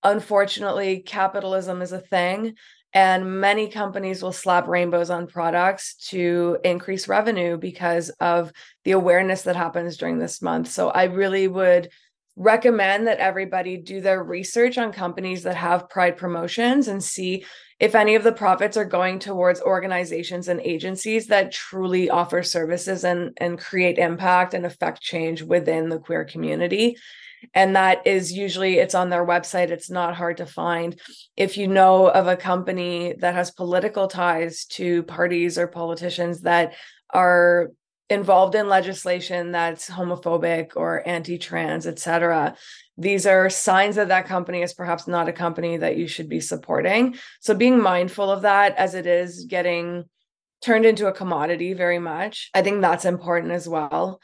unfortunately 0.04 1.00
capitalism 1.00 1.82
is 1.82 1.92
a 1.92 1.98
thing 2.00 2.54
And 2.96 3.40
many 3.40 3.68
companies 3.70 4.22
will 4.22 4.32
slap 4.32 4.68
rainbows 4.68 5.10
on 5.10 5.26
products 5.26 5.96
to 6.10 6.58
increase 6.62 7.08
revenue 7.08 7.56
because 7.58 8.10
of 8.20 8.52
the 8.84 8.92
awareness 8.92 9.42
that 9.42 9.56
happens 9.56 9.96
during 9.96 10.18
this 10.20 10.40
month. 10.40 10.68
So 10.70 10.90
I 10.90 11.04
really 11.04 11.48
would 11.48 11.88
recommend 12.36 13.06
that 13.06 13.18
everybody 13.18 13.76
do 13.76 14.00
their 14.00 14.22
research 14.22 14.76
on 14.76 14.92
companies 14.92 15.44
that 15.44 15.56
have 15.56 15.88
pride 15.88 16.16
promotions 16.16 16.88
and 16.88 17.02
see 17.02 17.44
if 17.78 17.94
any 17.94 18.14
of 18.14 18.24
the 18.24 18.32
profits 18.32 18.76
are 18.76 18.84
going 18.84 19.18
towards 19.18 19.60
organizations 19.60 20.48
and 20.48 20.60
agencies 20.60 21.28
that 21.28 21.52
truly 21.52 22.10
offer 22.10 22.42
services 22.42 23.04
and 23.04 23.36
and 23.40 23.58
create 23.58 23.98
impact 23.98 24.54
and 24.54 24.66
affect 24.66 25.00
change 25.00 25.42
within 25.42 25.88
the 25.88 25.98
queer 25.98 26.24
community. 26.24 26.96
And 27.52 27.76
that 27.76 28.06
is 28.06 28.32
usually 28.32 28.78
it's 28.78 28.94
on 28.94 29.10
their 29.10 29.26
website. 29.26 29.70
It's 29.70 29.90
not 29.90 30.16
hard 30.16 30.38
to 30.38 30.46
find. 30.46 30.98
If 31.36 31.56
you 31.56 31.68
know 31.68 32.08
of 32.08 32.26
a 32.26 32.36
company 32.36 33.14
that 33.18 33.34
has 33.34 33.50
political 33.50 34.08
ties 34.08 34.64
to 34.70 35.02
parties 35.02 35.58
or 35.58 35.66
politicians 35.66 36.42
that 36.42 36.74
are 37.10 37.70
involved 38.10 38.54
in 38.54 38.68
legislation 38.68 39.52
that's 39.52 39.88
homophobic 39.88 40.72
or 40.76 41.06
anti-trans 41.08 41.86
etc 41.86 42.54
these 42.96 43.26
are 43.26 43.50
signs 43.50 43.96
that 43.96 44.08
that 44.08 44.26
company 44.26 44.62
is 44.62 44.74
perhaps 44.74 45.08
not 45.08 45.28
a 45.28 45.32
company 45.32 45.78
that 45.78 45.96
you 45.96 46.06
should 46.06 46.28
be 46.28 46.38
supporting. 46.38 47.16
So 47.40 47.52
being 47.52 47.80
mindful 47.80 48.30
of 48.30 48.42
that 48.42 48.76
as 48.76 48.94
it 48.94 49.04
is 49.04 49.46
getting 49.46 50.04
turned 50.64 50.86
into 50.86 51.06
a 51.06 51.12
commodity 51.12 51.74
very 51.74 51.98
much 51.98 52.50
i 52.54 52.62
think 52.62 52.80
that's 52.80 53.04
important 53.04 53.52
as 53.52 53.68
well 53.68 54.20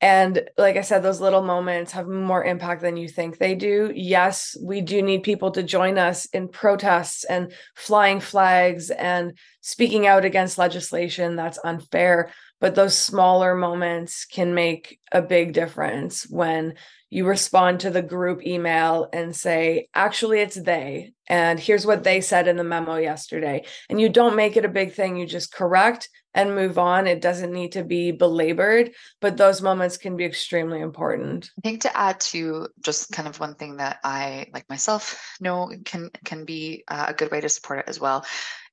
and 0.00 0.48
like 0.56 0.76
I 0.76 0.80
said, 0.80 1.02
those 1.02 1.20
little 1.20 1.42
moments 1.42 1.92
have 1.92 2.08
more 2.08 2.42
impact 2.42 2.80
than 2.80 2.96
you 2.96 3.06
think 3.06 3.36
they 3.36 3.54
do. 3.54 3.92
Yes, 3.94 4.56
we 4.62 4.80
do 4.80 5.02
need 5.02 5.22
people 5.22 5.50
to 5.50 5.62
join 5.62 5.98
us 5.98 6.24
in 6.26 6.48
protests 6.48 7.24
and 7.24 7.52
flying 7.76 8.20
flags 8.20 8.90
and 8.90 9.36
speaking 9.60 10.06
out 10.06 10.24
against 10.24 10.56
legislation 10.56 11.36
that's 11.36 11.58
unfair. 11.64 12.32
But 12.60 12.74
those 12.74 12.96
smaller 12.96 13.54
moments 13.54 14.24
can 14.24 14.54
make 14.54 14.98
a 15.12 15.20
big 15.20 15.52
difference 15.52 16.26
when 16.28 16.74
you 17.10 17.26
respond 17.26 17.80
to 17.80 17.90
the 17.90 18.02
group 18.02 18.46
email 18.46 19.08
and 19.12 19.36
say, 19.36 19.88
actually, 19.94 20.40
it's 20.40 20.60
they. 20.60 21.12
And 21.26 21.60
here's 21.60 21.84
what 21.84 22.04
they 22.04 22.20
said 22.20 22.48
in 22.48 22.56
the 22.56 22.64
memo 22.64 22.96
yesterday. 22.96 23.64
And 23.90 24.00
you 24.00 24.08
don't 24.08 24.36
make 24.36 24.56
it 24.56 24.64
a 24.64 24.68
big 24.68 24.94
thing, 24.94 25.16
you 25.16 25.26
just 25.26 25.52
correct 25.52 26.08
and 26.34 26.54
move 26.54 26.78
on. 26.78 27.06
It 27.06 27.20
doesn't 27.20 27.52
need 27.52 27.72
to 27.72 27.84
be 27.84 28.12
belabored, 28.12 28.92
but 29.20 29.36
those 29.36 29.62
moments 29.62 29.96
can 29.96 30.16
be 30.16 30.24
extremely 30.24 30.80
important. 30.80 31.50
I 31.58 31.60
think 31.62 31.82
to 31.82 31.96
add 31.96 32.20
to 32.20 32.68
just 32.80 33.12
kind 33.12 33.28
of 33.28 33.40
one 33.40 33.54
thing 33.54 33.76
that 33.76 33.98
I, 34.04 34.46
like 34.52 34.68
myself, 34.68 35.36
know 35.40 35.70
can 35.84 36.10
can 36.24 36.44
be 36.44 36.84
uh, 36.88 37.06
a 37.08 37.14
good 37.14 37.30
way 37.30 37.40
to 37.40 37.48
support 37.48 37.80
it 37.80 37.88
as 37.88 38.00
well. 38.00 38.24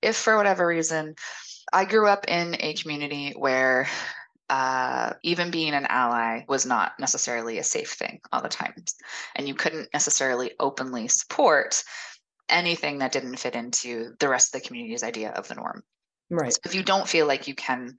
If 0.02 0.16
for 0.16 0.38
whatever 0.38 0.68
reason, 0.68 1.16
I 1.74 1.86
grew 1.86 2.08
up 2.08 2.26
in 2.28 2.56
a 2.60 2.74
community 2.74 3.34
where 3.36 3.88
uh, 4.50 5.14
even 5.24 5.52
being 5.52 5.74
an 5.74 5.88
ally 5.90 6.44
was 6.48 6.66
not 6.66 6.94
necessarily 7.00 7.58
a 7.58 7.64
safe 7.64 7.92
thing 7.92 8.22
all 8.32 8.42
the 8.42 8.50
time. 8.50 8.74
And 9.36 9.48
you 9.48 9.56
couldn't 9.56 9.90
necessarily 9.94 10.52
openly 10.60 11.10
support 11.10 11.84
anything 12.48 13.00
that 13.00 13.12
didn't 13.12 13.38
fit 13.38 13.56
into 13.56 14.14
the 14.20 14.30
rest 14.30 14.56
of 14.56 14.62
the 14.62 14.68
community's 14.68 15.04
idea 15.04 15.32
of 15.32 15.48
the 15.48 15.56
norm. 15.56 15.84
Right. 16.29 16.51
So 16.51 16.60
if 16.65 16.75
you 16.75 16.84
don't 16.84 17.07
feel 17.07 17.25
like 17.25 17.48
you 17.48 17.55
can 17.55 17.96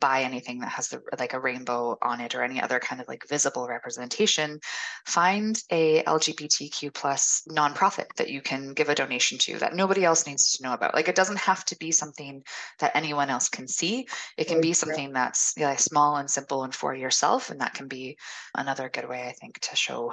buy 0.00 0.22
anything 0.22 0.60
that 0.60 0.68
has 0.68 0.88
the 0.88 1.00
like 1.18 1.32
a 1.32 1.40
rainbow 1.40 1.98
on 2.00 2.20
it 2.20 2.34
or 2.34 2.42
any 2.42 2.60
other 2.60 2.78
kind 2.78 3.00
of 3.00 3.08
like 3.08 3.28
visible 3.28 3.66
representation, 3.66 4.60
find 5.06 5.60
a 5.70 6.02
LGBTQ 6.04 6.94
plus 6.94 7.42
nonprofit 7.50 8.06
that 8.16 8.30
you 8.30 8.40
can 8.40 8.72
give 8.72 8.88
a 8.88 8.94
donation 8.94 9.36
to 9.38 9.58
that 9.58 9.74
nobody 9.74 10.04
else 10.04 10.26
needs 10.26 10.52
to 10.52 10.62
know 10.62 10.74
about. 10.74 10.94
Like 10.94 11.08
it 11.08 11.16
doesn't 11.16 11.38
have 11.38 11.64
to 11.66 11.76
be 11.76 11.90
something 11.90 12.44
that 12.78 12.94
anyone 12.94 13.30
else 13.30 13.48
can 13.48 13.66
see. 13.66 14.06
It 14.36 14.46
can 14.46 14.60
be 14.60 14.72
something 14.74 15.12
that's 15.12 15.52
yeah, 15.56 15.74
small 15.76 16.16
and 16.16 16.30
simple 16.30 16.62
and 16.62 16.74
for 16.74 16.94
yourself. 16.94 17.50
And 17.50 17.60
that 17.60 17.74
can 17.74 17.88
be 17.88 18.16
another 18.54 18.88
good 18.90 19.08
way, 19.08 19.26
I 19.26 19.32
think, 19.32 19.58
to 19.60 19.76
show, 19.76 20.12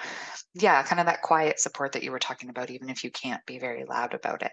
yeah, 0.55 0.81
kind 0.83 0.99
of 0.99 1.05
that 1.05 1.21
quiet 1.21 1.59
support 1.59 1.91
that 1.91 2.03
you 2.03 2.11
were 2.11 2.19
talking 2.19 2.49
about, 2.49 2.71
even 2.71 2.89
if 2.89 3.03
you 3.03 3.11
can't 3.11 3.45
be 3.45 3.59
very 3.59 3.85
loud 3.85 4.15
about 4.15 4.41
it. 4.41 4.51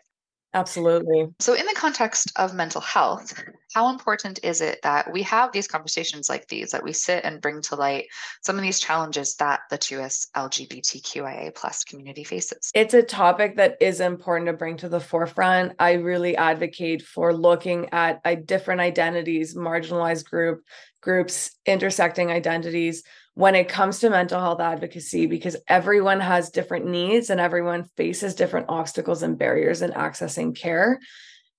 Absolutely. 0.57 1.29
So, 1.39 1.53
in 1.53 1.67
the 1.67 1.75
context 1.77 2.33
of 2.37 2.55
mental 2.55 2.81
health, 2.81 3.39
how 3.75 3.91
important 3.91 4.41
is 4.43 4.63
it 4.63 4.79
that 4.83 5.13
we 5.13 5.21
have 5.23 5.53
these 5.53 5.69
conversations 5.69 6.31
like 6.31 6.49
these, 6.49 6.71
that 6.71 6.83
we 6.83 6.95
sit 6.95 7.25
and 7.27 7.43
bring 7.43 7.61
to 7.63 7.77
light 7.77 8.07
some 8.41 8.57
of 8.57 8.63
these 8.63 8.81
challenges 8.81 9.35
that 9.37 9.61
the 9.69 9.77
2S 9.77 10.29
LGBTQIA 10.35 11.55
plus 11.55 11.85
community 11.85 12.25
faces? 12.25 12.71
It's 12.75 12.95
a 12.95 13.03
topic 13.03 13.57
that 13.57 13.77
is 13.83 14.01
important 14.01 14.47
to 14.47 14.55
bring 14.55 14.79
to 14.79 14.89
the 14.89 14.99
forefront. 14.99 15.75
I 15.79 15.93
really 15.93 16.39
advocate 16.39 17.03
for 17.03 17.35
looking 17.35 17.91
at 17.93 18.21
a 18.25 18.35
different 18.35 18.81
identities, 18.81 19.55
marginalized 19.55 20.25
group 20.25 20.63
groups, 21.07 21.53
intersecting 21.65 22.33
identities 22.33 23.05
when 23.35 23.55
it 23.55 23.69
comes 23.69 24.01
to 24.01 24.11
mental 24.11 24.41
health 24.41 24.61
advocacy 24.61 25.27
because 25.27 25.57
everyone 25.69 26.19
has 26.19 26.51
different 26.51 26.85
needs 26.85 27.31
and 27.31 27.41
everyone 27.41 27.85
faces 27.97 28.35
different 28.35 28.67
obstacles 28.69 29.23
and 29.23 29.39
barriers 29.39 29.83
in 29.83 29.93
accessing 29.93 30.55
care. 30.55 30.99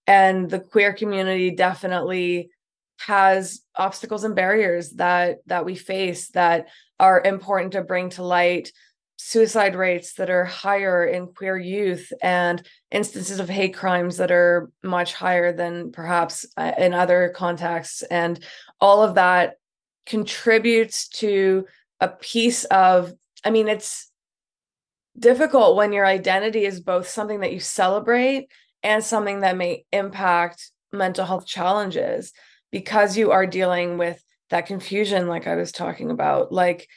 And 0.05 0.49
the 0.49 0.59
queer 0.59 0.91
community 0.91 1.51
definitely 1.51 2.49
has 2.99 3.61
obstacles 3.73 4.25
and 4.25 4.35
barriers 4.35 4.91
that 5.03 5.37
that 5.45 5.63
we 5.63 5.75
face 5.75 6.29
that 6.31 6.67
are 6.99 7.21
important 7.23 7.71
to 7.71 7.83
bring 7.83 8.09
to 8.09 8.23
light 8.23 8.73
suicide 9.17 9.75
rates 9.75 10.13
that 10.13 10.29
are 10.29 10.45
higher 10.45 11.03
in 11.03 11.27
queer 11.27 11.57
youth 11.57 12.13
and 12.21 12.65
instances 12.91 13.39
of 13.39 13.49
hate 13.49 13.75
crimes 13.75 14.17
that 14.17 14.31
are 14.31 14.69
much 14.83 15.13
higher 15.13 15.51
than 15.51 15.91
perhaps 15.91 16.45
uh, 16.55 16.71
in 16.77 16.93
other 16.93 17.33
contexts. 17.35 18.03
And 18.03 18.39
all 18.79 19.03
of 19.03 19.15
that 19.15 19.55
contributes 20.05 21.09
to 21.09 21.65
a 21.99 22.07
piece 22.07 22.63
of 22.65 23.11
i 23.43 23.49
mean 23.49 23.67
it's 23.67 24.09
difficult 25.19 25.75
when 25.75 25.91
your 25.91 26.05
identity 26.05 26.63
is 26.63 26.79
both 26.79 27.07
something 27.07 27.41
that 27.41 27.51
you 27.51 27.59
celebrate 27.59 28.47
and 28.83 29.03
something 29.03 29.41
that 29.41 29.57
may 29.57 29.83
impact 29.91 30.71
mental 30.93 31.25
health 31.25 31.45
challenges 31.45 32.31
because 32.71 33.17
you 33.17 33.31
are 33.31 33.47
dealing 33.47 33.97
with 33.97 34.23
that 34.49 34.65
confusion 34.65 35.27
like 35.27 35.47
i 35.47 35.55
was 35.55 35.71
talking 35.71 36.11
about. 36.11 36.51
Like 36.51 36.87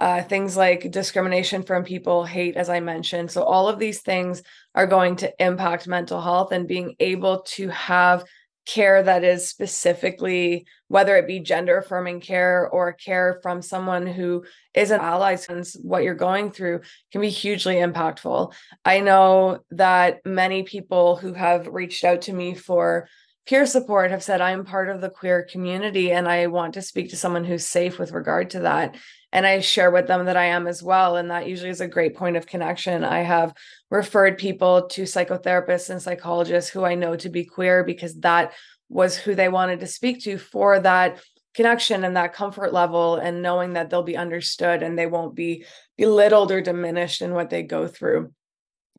uh, 0.00 0.22
things 0.22 0.56
like 0.56 0.90
discrimination 0.90 1.62
from 1.62 1.84
people 1.84 2.24
hate 2.24 2.56
as 2.56 2.68
i 2.68 2.80
mentioned. 2.80 3.30
So 3.30 3.42
all 3.42 3.68
of 3.68 3.78
these 3.78 4.00
things 4.00 4.42
are 4.74 4.86
going 4.86 5.16
to 5.16 5.32
impact 5.42 5.86
mental 5.86 6.20
health 6.20 6.52
and 6.52 6.66
being 6.66 6.96
able 6.98 7.42
to 7.42 7.68
have 7.68 8.24
care 8.66 9.02
that 9.02 9.24
is 9.24 9.48
specifically 9.48 10.66
whether 10.88 11.16
it 11.16 11.26
be 11.26 11.40
gender 11.40 11.78
affirming 11.78 12.20
care 12.20 12.68
or 12.68 12.92
care 12.92 13.40
from 13.42 13.62
someone 13.62 14.06
who 14.06 14.44
is 14.74 14.90
an 14.90 15.00
ally 15.00 15.34
since 15.34 15.74
what 15.74 16.04
you're 16.04 16.14
going 16.14 16.50
through 16.50 16.80
can 17.10 17.20
be 17.20 17.30
hugely 17.30 17.76
impactful. 17.76 18.52
I 18.84 19.00
know 19.00 19.60
that 19.70 20.24
many 20.24 20.62
people 20.62 21.16
who 21.16 21.32
have 21.32 21.66
reached 21.66 22.04
out 22.04 22.22
to 22.22 22.32
me 22.32 22.54
for 22.54 23.08
peer 23.46 23.66
support 23.66 24.10
have 24.10 24.22
said 24.22 24.40
i'm 24.40 24.64
part 24.64 24.88
of 24.88 25.00
the 25.00 25.10
queer 25.10 25.42
community 25.42 26.12
and 26.12 26.28
i 26.28 26.46
want 26.46 26.74
to 26.74 26.82
speak 26.82 27.10
to 27.10 27.16
someone 27.16 27.42
who's 27.42 27.66
safe 27.66 27.98
with 27.98 28.12
regard 28.12 28.50
to 28.50 28.60
that 28.60 28.94
and 29.32 29.46
I 29.46 29.60
share 29.60 29.90
with 29.90 30.06
them 30.06 30.26
that 30.26 30.36
I 30.36 30.46
am 30.46 30.66
as 30.66 30.82
well. 30.82 31.16
And 31.16 31.30
that 31.30 31.48
usually 31.48 31.70
is 31.70 31.80
a 31.80 31.88
great 31.88 32.16
point 32.16 32.36
of 32.36 32.46
connection. 32.46 33.04
I 33.04 33.20
have 33.20 33.54
referred 33.90 34.38
people 34.38 34.88
to 34.88 35.02
psychotherapists 35.02 35.90
and 35.90 36.02
psychologists 36.02 36.70
who 36.70 36.84
I 36.84 36.96
know 36.96 37.16
to 37.16 37.28
be 37.28 37.44
queer 37.44 37.84
because 37.84 38.14
that 38.20 38.52
was 38.88 39.16
who 39.16 39.34
they 39.34 39.48
wanted 39.48 39.80
to 39.80 39.86
speak 39.86 40.20
to 40.24 40.36
for 40.36 40.80
that 40.80 41.20
connection 41.54 42.04
and 42.04 42.16
that 42.16 42.32
comfort 42.32 42.72
level 42.72 43.16
and 43.16 43.42
knowing 43.42 43.74
that 43.74 43.90
they'll 43.90 44.02
be 44.02 44.16
understood 44.16 44.82
and 44.82 44.98
they 44.98 45.06
won't 45.06 45.34
be 45.34 45.64
belittled 45.96 46.50
or 46.50 46.60
diminished 46.60 47.22
in 47.22 47.32
what 47.34 47.50
they 47.50 47.62
go 47.62 47.86
through. 47.86 48.32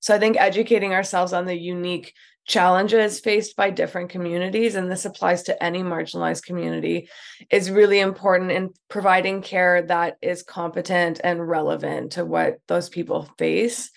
So 0.01 0.15
I 0.15 0.19
think 0.19 0.37
educating 0.39 0.93
ourselves 0.93 1.33
on 1.33 1.45
the 1.45 1.57
unique 1.57 2.13
challenges 2.47 3.19
faced 3.19 3.55
by 3.55 3.69
different 3.69 4.09
communities, 4.09 4.75
and 4.75 4.91
this 4.91 5.05
applies 5.05 5.43
to 5.43 5.63
any 5.63 5.83
marginalized 5.83 6.43
community, 6.43 7.09
is 7.49 7.71
really 7.71 7.99
important 7.99 8.51
in 8.51 8.69
providing 8.89 9.41
care 9.41 9.81
that 9.83 10.17
is 10.21 10.43
competent 10.43 11.21
and 11.23 11.47
relevant 11.47 12.13
to 12.13 12.25
what 12.25 12.57
those 12.67 12.89
people 12.89 13.29
face. 13.37 13.91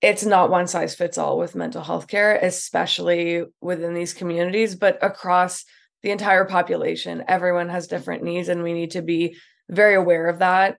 It's 0.00 0.24
not 0.24 0.50
one 0.50 0.66
size 0.66 0.94
fits 0.94 1.18
all 1.18 1.38
with 1.38 1.54
mental 1.54 1.82
health 1.82 2.06
care, 2.06 2.36
especially 2.36 3.44
within 3.60 3.92
these 3.92 4.14
communities, 4.14 4.74
but 4.76 4.98
across 5.02 5.64
the 6.02 6.10
entire 6.10 6.44
population. 6.44 7.24
Everyone 7.28 7.68
has 7.68 7.86
different 7.86 8.22
needs, 8.22 8.48
and 8.48 8.62
we 8.62 8.72
need 8.72 8.92
to 8.92 9.02
be 9.02 9.36
very 9.68 9.94
aware 9.94 10.26
of 10.28 10.38
that. 10.38 10.78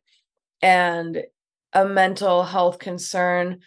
And 0.61 1.23
a 1.73 1.85
mental 1.85 2.43
health 2.43 2.79
concern 2.79 3.59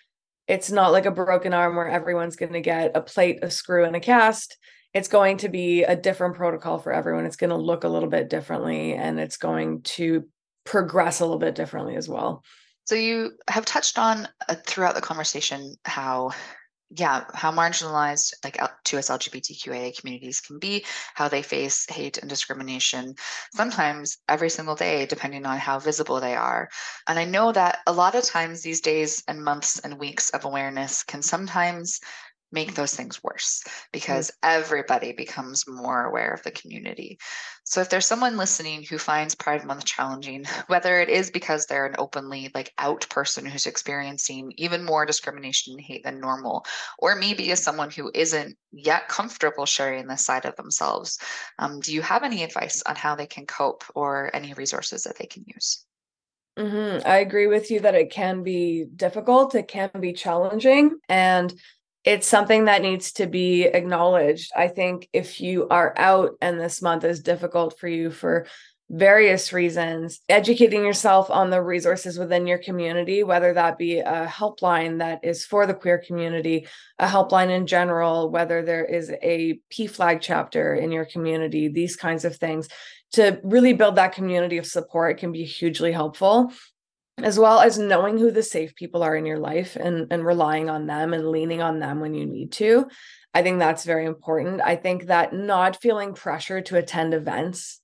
it's 0.48 0.70
not 0.70 0.92
like 0.92 1.06
a 1.06 1.10
broken 1.10 1.52
arm 1.52 1.76
where 1.76 1.88
everyone's 1.88 2.36
going 2.36 2.54
to 2.54 2.60
get 2.60 2.96
a 2.96 3.02
plate, 3.02 3.40
a 3.42 3.50
screw, 3.50 3.84
and 3.84 3.94
a 3.94 4.00
cast. 4.00 4.56
It's 4.94 5.08
going 5.08 5.36
to 5.38 5.50
be 5.50 5.84
a 5.84 5.94
different 5.94 6.34
protocol 6.34 6.78
for 6.78 6.92
everyone. 6.92 7.26
It's 7.26 7.36
going 7.36 7.50
to 7.50 7.56
look 7.56 7.84
a 7.84 7.88
little 7.88 8.08
bit 8.08 8.30
differently 8.30 8.94
and 8.94 9.20
it's 9.20 9.36
going 9.36 9.82
to 9.82 10.24
progress 10.64 11.20
a 11.20 11.24
little 11.24 11.38
bit 11.38 11.54
differently 11.54 11.96
as 11.96 12.08
well. 12.08 12.42
So, 12.86 12.94
you 12.94 13.32
have 13.48 13.66
touched 13.66 13.98
on 13.98 14.26
uh, 14.48 14.54
throughout 14.66 14.94
the 14.94 15.02
conversation 15.02 15.74
how 15.84 16.30
yeah, 16.90 17.25
how 17.35 17.52
marginalized 17.52 18.33
like 18.42 18.57
2S 18.85 19.11
LGBTQIA 19.11 19.99
communities 19.99 20.40
can 20.40 20.59
be, 20.59 20.85
how 21.14 21.28
they 21.28 21.42
face 21.42 21.87
hate 21.90 22.16
and 22.18 22.30
discrimination, 22.30 23.14
sometimes 23.54 24.16
every 24.28 24.49
single 24.49 24.75
day, 24.75 25.04
depending 25.04 25.45
on 25.45 25.59
how 25.59 25.78
visible 25.78 26.18
they 26.18 26.35
are. 26.35 26.68
And 27.07 27.18
I 27.18 27.26
know 27.26 27.52
that 27.52 27.80
a 27.87 27.92
lot 27.92 28.14
of 28.14 28.25
times 28.25 28.62
these 28.62 28.80
days 28.80 29.23
and 29.28 29.45
months 29.45 29.78
and 29.80 29.99
weeks 29.99 30.30
of 30.30 30.47
awareness 30.47 31.02
can 31.02 31.21
sometimes 31.23 32.00
make 32.50 32.74
those 32.74 32.94
things 32.94 33.22
worse 33.22 33.62
because 33.92 34.30
mm-hmm. 34.30 34.60
everybody 34.60 35.12
becomes 35.12 35.68
more 35.68 36.04
aware 36.04 36.32
of 36.32 36.42
the 36.42 36.50
community. 36.50 37.18
So 37.64 37.80
if 37.80 37.90
there's 37.90 38.06
someone 38.06 38.36
listening 38.36 38.84
who 38.84 38.96
finds 38.96 39.34
Pride 39.34 39.64
Month 39.64 39.84
challenging, 39.84 40.44
whether 40.68 41.00
it 41.00 41.08
is 41.08 41.30
because 41.30 41.66
they're 41.66 41.86
an 41.86 41.96
openly 41.98 42.50
like 42.54 42.72
out 42.78 43.06
person 43.10 43.44
who's 43.44 43.66
experiencing 43.66 44.52
even 44.56 44.84
more 44.84 45.04
discrimination 45.04 45.74
and 45.74 45.80
hate 45.80 46.04
than 46.04 46.20
normal, 46.20 46.64
or 46.98 47.16
maybe 47.16 47.50
as 47.52 47.62
someone 47.62 47.90
who 47.90 48.10
isn't 48.14 48.56
yet 48.72 49.08
comfortable 49.08 49.66
sharing 49.66 50.06
this 50.06 50.24
side 50.24 50.46
of 50.46 50.56
themselves, 50.56 51.18
um, 51.58 51.80
do 51.80 51.92
you 51.92 52.02
have 52.02 52.22
any 52.22 52.42
advice 52.42 52.82
on 52.86 52.96
how 52.96 53.14
they 53.14 53.26
can 53.26 53.46
cope 53.46 53.84
or 53.94 54.30
any 54.34 54.54
resources 54.54 55.02
that 55.04 55.18
they 55.18 55.26
can 55.26 55.44
use? 55.46 55.84
Mm-hmm. 56.58 57.06
I 57.06 57.18
agree 57.18 57.46
with 57.46 57.70
you 57.70 57.80
that 57.80 57.94
it 57.94 58.10
can 58.10 58.42
be 58.42 58.84
difficult, 58.96 59.54
it 59.54 59.68
can 59.68 59.90
be 60.00 60.12
challenging. 60.12 60.98
And 61.08 61.54
it's 62.08 62.26
something 62.26 62.64
that 62.64 62.80
needs 62.80 63.12
to 63.12 63.26
be 63.26 63.64
acknowledged. 63.64 64.50
I 64.56 64.68
think 64.68 65.10
if 65.12 65.42
you 65.42 65.68
are 65.68 65.92
out 65.98 66.38
and 66.40 66.58
this 66.58 66.80
month 66.80 67.04
is 67.04 67.20
difficult 67.20 67.78
for 67.78 67.86
you 67.86 68.10
for 68.10 68.46
various 68.88 69.52
reasons, 69.52 70.20
educating 70.26 70.82
yourself 70.86 71.30
on 71.30 71.50
the 71.50 71.60
resources 71.60 72.18
within 72.18 72.46
your 72.46 72.56
community, 72.56 73.24
whether 73.24 73.52
that 73.52 73.76
be 73.76 73.98
a 73.98 74.26
helpline 74.26 75.00
that 75.00 75.22
is 75.22 75.44
for 75.44 75.66
the 75.66 75.74
queer 75.74 75.98
community, 75.98 76.66
a 76.98 77.06
helpline 77.06 77.50
in 77.50 77.66
general, 77.66 78.30
whether 78.30 78.62
there 78.62 78.86
is 78.86 79.12
a 79.22 79.60
PFLAG 79.70 80.22
chapter 80.22 80.74
in 80.74 80.90
your 80.90 81.04
community, 81.04 81.68
these 81.68 81.94
kinds 81.94 82.24
of 82.24 82.36
things, 82.36 82.68
to 83.12 83.38
really 83.42 83.74
build 83.74 83.96
that 83.96 84.14
community 84.14 84.56
of 84.56 84.64
support 84.64 85.18
can 85.18 85.30
be 85.30 85.44
hugely 85.44 85.92
helpful 85.92 86.50
as 87.22 87.38
well 87.38 87.60
as 87.60 87.78
knowing 87.78 88.18
who 88.18 88.30
the 88.30 88.42
safe 88.42 88.75
people 88.75 89.02
are 89.02 89.16
in 89.16 89.26
your 89.26 89.38
life 89.38 89.76
and 89.76 90.06
and 90.10 90.25
relying 90.25 90.70
on 90.70 90.87
them 90.87 91.12
and 91.12 91.28
leaning 91.28 91.62
on 91.62 91.78
them 91.78 92.00
when 92.00 92.14
you 92.14 92.26
need 92.26 92.52
to 92.52 92.88
i 93.34 93.42
think 93.42 93.58
that's 93.58 93.84
very 93.84 94.06
important. 94.06 94.60
I 94.60 94.76
think 94.76 95.06
that 95.06 95.32
not 95.32 95.80
feeling 95.80 96.14
pressure 96.14 96.60
to 96.62 96.76
attend 96.76 97.14
events 97.14 97.80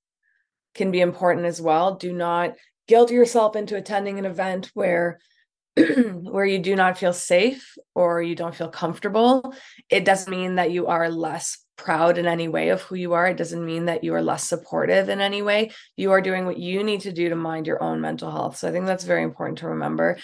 can 0.75 0.91
be 0.91 1.01
important 1.01 1.47
as 1.47 1.61
well. 1.61 1.95
Do 1.95 2.13
not 2.13 2.55
guilt 2.89 3.11
yourself 3.11 3.57
into 3.57 3.77
attending 3.77 4.19
an 4.19 4.27
event 4.27 4.71
where 4.75 5.19
where 5.77 6.45
you 6.45 6.59
do 6.59 6.77
not 6.77 6.99
feel 6.99 7.13
safe 7.13 7.77
or 7.95 8.23
you 8.23 8.35
don't 8.35 8.55
feel 8.55 8.69
comfortable. 8.69 9.55
It 9.91 10.05
doesn't 10.05 10.31
mean 10.31 10.57
that 10.57 10.71
you 10.71 10.87
are 10.87 11.11
less 11.11 11.64
proud 11.77 12.19
in 12.19 12.27
any 12.27 12.49
way 12.49 12.69
of 12.69 12.83
who 12.83 12.95
you 12.95 13.13
are. 13.15 13.27
It 13.27 13.37
doesn't 13.37 13.65
mean 13.65 13.87
that 13.87 14.05
you 14.05 14.15
are 14.15 14.23
less 14.23 14.49
supportive 14.49 15.09
in 15.09 15.21
any 15.21 15.43
way. 15.43 15.71
You 15.97 16.13
are 16.13 16.21
doing 16.21 16.47
what 16.47 16.59
you 16.59 16.83
need 16.83 17.01
to 17.03 17.13
do 17.13 17.29
to 17.29 17.37
mind 17.37 17.67
your 17.67 17.83
own 17.83 18.01
mental 18.01 18.31
health. 18.31 18.57
So 18.57 18.69
I 18.69 18.73
think 18.73 18.87
that's 18.87 19.05
very 19.05 19.23
important 19.23 19.59
to 19.59 19.69
remember. 19.69 20.19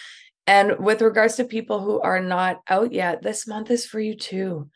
And 0.46 0.78
with 0.78 1.02
regards 1.02 1.36
to 1.36 1.44
people 1.44 1.80
who 1.80 2.00
are 2.00 2.20
not 2.20 2.60
out 2.68 2.92
yet, 2.92 3.22
this 3.22 3.46
month 3.46 3.70
is 3.70 3.86
for 3.86 4.00
you 4.00 4.16
too. 4.16 4.68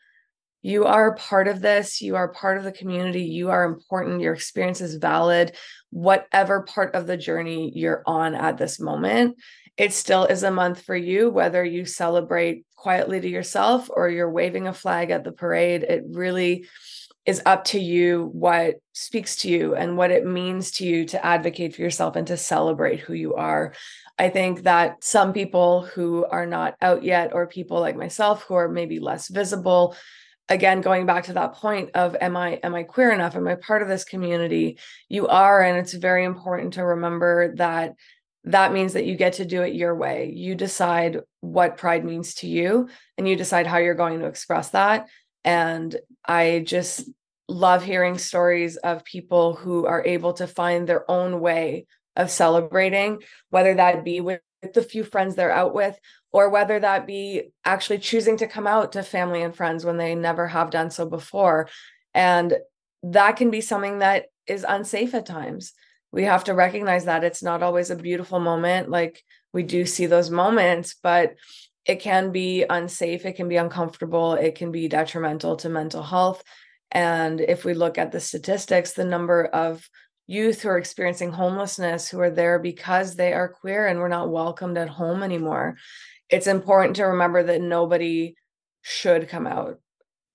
You 0.61 0.85
are 0.85 1.15
part 1.15 1.47
of 1.47 1.61
this. 1.61 2.01
You 2.01 2.15
are 2.15 2.29
part 2.29 2.57
of 2.57 2.63
the 2.63 2.71
community. 2.71 3.23
You 3.23 3.51
are 3.51 3.65
important. 3.65 4.21
Your 4.21 4.33
experience 4.33 4.81
is 4.81 4.95
valid. 4.95 5.55
Whatever 5.91 6.63
part 6.63 6.95
of 6.95 7.05
the 7.05 7.17
journey 7.17 7.71
you're 7.75 8.01
on 8.07 8.33
at 8.33 8.57
this 8.57 8.79
moment, 8.79 9.37
it 9.77 9.93
still 9.93 10.25
is 10.25 10.43
a 10.43 10.51
month 10.51 10.81
for 10.81 10.95
you, 10.95 11.29
whether 11.29 11.63
you 11.63 11.85
celebrate 11.85 12.65
quietly 12.75 13.19
to 13.19 13.29
yourself 13.29 13.89
or 13.93 14.09
you're 14.09 14.31
waving 14.31 14.67
a 14.67 14.73
flag 14.73 15.11
at 15.11 15.23
the 15.23 15.31
parade. 15.31 15.83
It 15.83 16.03
really 16.07 16.67
is 17.25 17.41
up 17.45 17.63
to 17.65 17.79
you 17.79 18.29
what 18.33 18.75
speaks 18.93 19.37
to 19.37 19.49
you 19.49 19.75
and 19.75 19.97
what 19.97 20.11
it 20.11 20.25
means 20.25 20.71
to 20.71 20.85
you 20.85 21.05
to 21.05 21.25
advocate 21.25 21.75
for 21.75 21.81
yourself 21.81 22.15
and 22.15 22.27
to 22.27 22.37
celebrate 22.37 22.99
who 22.99 23.13
you 23.13 23.33
are. 23.33 23.73
I 24.17 24.29
think 24.29 24.63
that 24.63 25.03
some 25.03 25.33
people 25.33 25.81
who 25.81 26.25
are 26.25 26.45
not 26.45 26.75
out 26.81 27.03
yet, 27.03 27.33
or 27.33 27.47
people 27.47 27.81
like 27.81 27.97
myself 27.97 28.43
who 28.43 28.53
are 28.53 28.69
maybe 28.69 28.99
less 28.99 29.27
visible, 29.27 29.95
again 30.49 30.81
going 30.81 31.05
back 31.05 31.23
to 31.23 31.33
that 31.33 31.53
point 31.53 31.89
of 31.95 32.15
am 32.21 32.37
i 32.37 32.59
am 32.61 32.75
i 32.75 32.83
queer 32.83 33.11
enough 33.11 33.35
am 33.35 33.47
i 33.47 33.55
part 33.55 33.81
of 33.81 33.87
this 33.87 34.03
community 34.03 34.77
you 35.09 35.27
are 35.27 35.61
and 35.61 35.77
it's 35.77 35.93
very 35.93 36.23
important 36.23 36.73
to 36.73 36.85
remember 36.85 37.55
that 37.55 37.93
that 38.45 38.73
means 38.73 38.93
that 38.93 39.05
you 39.05 39.15
get 39.15 39.33
to 39.33 39.45
do 39.45 39.63
it 39.63 39.73
your 39.73 39.95
way. 39.95 40.31
You 40.33 40.55
decide 40.55 41.21
what 41.41 41.77
pride 41.77 42.05
means 42.05 42.35
to 42.35 42.47
you 42.47 42.89
and 43.17 43.27
you 43.27 43.35
decide 43.35 43.65
how 43.65 43.77
you're 43.77 43.95
going 43.95 44.19
to 44.19 44.27
express 44.27 44.69
that. 44.69 45.07
And 45.43 45.95
I 46.25 46.63
just 46.65 47.09
love 47.47 47.83
hearing 47.83 48.17
stories 48.17 48.77
of 48.77 49.03
people 49.03 49.55
who 49.55 49.85
are 49.85 50.03
able 50.05 50.33
to 50.33 50.47
find 50.47 50.87
their 50.87 51.09
own 51.09 51.39
way 51.39 51.87
of 52.15 52.31
celebrating, 52.31 53.21
whether 53.49 53.73
that 53.73 54.03
be 54.03 54.21
with 54.21 54.41
the 54.73 54.81
few 54.81 55.03
friends 55.03 55.35
they're 55.35 55.51
out 55.51 55.73
with, 55.73 55.97
or 56.31 56.49
whether 56.49 56.79
that 56.79 57.07
be 57.07 57.51
actually 57.63 57.99
choosing 57.99 58.37
to 58.37 58.47
come 58.47 58.67
out 58.67 58.91
to 58.91 59.03
family 59.03 59.41
and 59.41 59.55
friends 59.55 59.85
when 59.85 59.97
they 59.97 60.15
never 60.15 60.47
have 60.47 60.69
done 60.69 60.91
so 60.91 61.07
before. 61.07 61.67
And 62.13 62.55
that 63.03 63.37
can 63.37 63.51
be 63.51 63.61
something 63.61 63.99
that 63.99 64.25
is 64.47 64.65
unsafe 64.67 65.13
at 65.13 65.25
times 65.25 65.73
we 66.15 66.23
have 66.23 66.45
to 66.45 66.53
recognize 66.53 67.05
that 67.05 67.25
it's 67.25 67.43
not 67.43 67.61
always 67.61 67.89
a 67.89 67.95
beautiful 67.95 68.39
moment 68.39 68.89
like 68.89 69.21
we 69.51 69.63
do 69.63 69.85
see 69.85 70.05
those 70.05 70.29
moments 70.29 70.95
but 71.03 71.35
it 71.85 71.97
can 71.97 72.31
be 72.31 72.63
unsafe 72.69 73.25
it 73.25 73.35
can 73.35 73.49
be 73.49 73.57
uncomfortable 73.57 74.33
it 74.33 74.55
can 74.55 74.71
be 74.71 74.87
detrimental 74.87 75.57
to 75.57 75.69
mental 75.69 76.01
health. 76.01 76.41
And 76.91 77.41
if 77.41 77.65
we 77.65 77.73
look 77.73 77.97
at 77.97 78.13
the 78.13 78.21
statistics 78.21 78.93
the 78.93 79.03
number 79.03 79.43
of 79.43 79.87
youth 80.25 80.61
who 80.61 80.69
are 80.69 80.77
experiencing 80.77 81.31
homelessness 81.31 82.07
who 82.09 82.19
are 82.21 82.31
there 82.31 82.59
because 82.59 83.15
they 83.15 83.33
are 83.33 83.49
queer 83.49 83.85
and 83.85 83.99
we're 83.99 84.07
not 84.07 84.29
welcomed 84.29 84.77
at 84.77 84.89
home 84.89 85.21
anymore 85.21 85.75
it's 86.29 86.47
important 86.47 86.95
to 86.95 87.03
remember 87.03 87.43
that 87.43 87.61
nobody 87.61 88.35
should 88.81 89.27
come 89.29 89.47
out. 89.47 89.79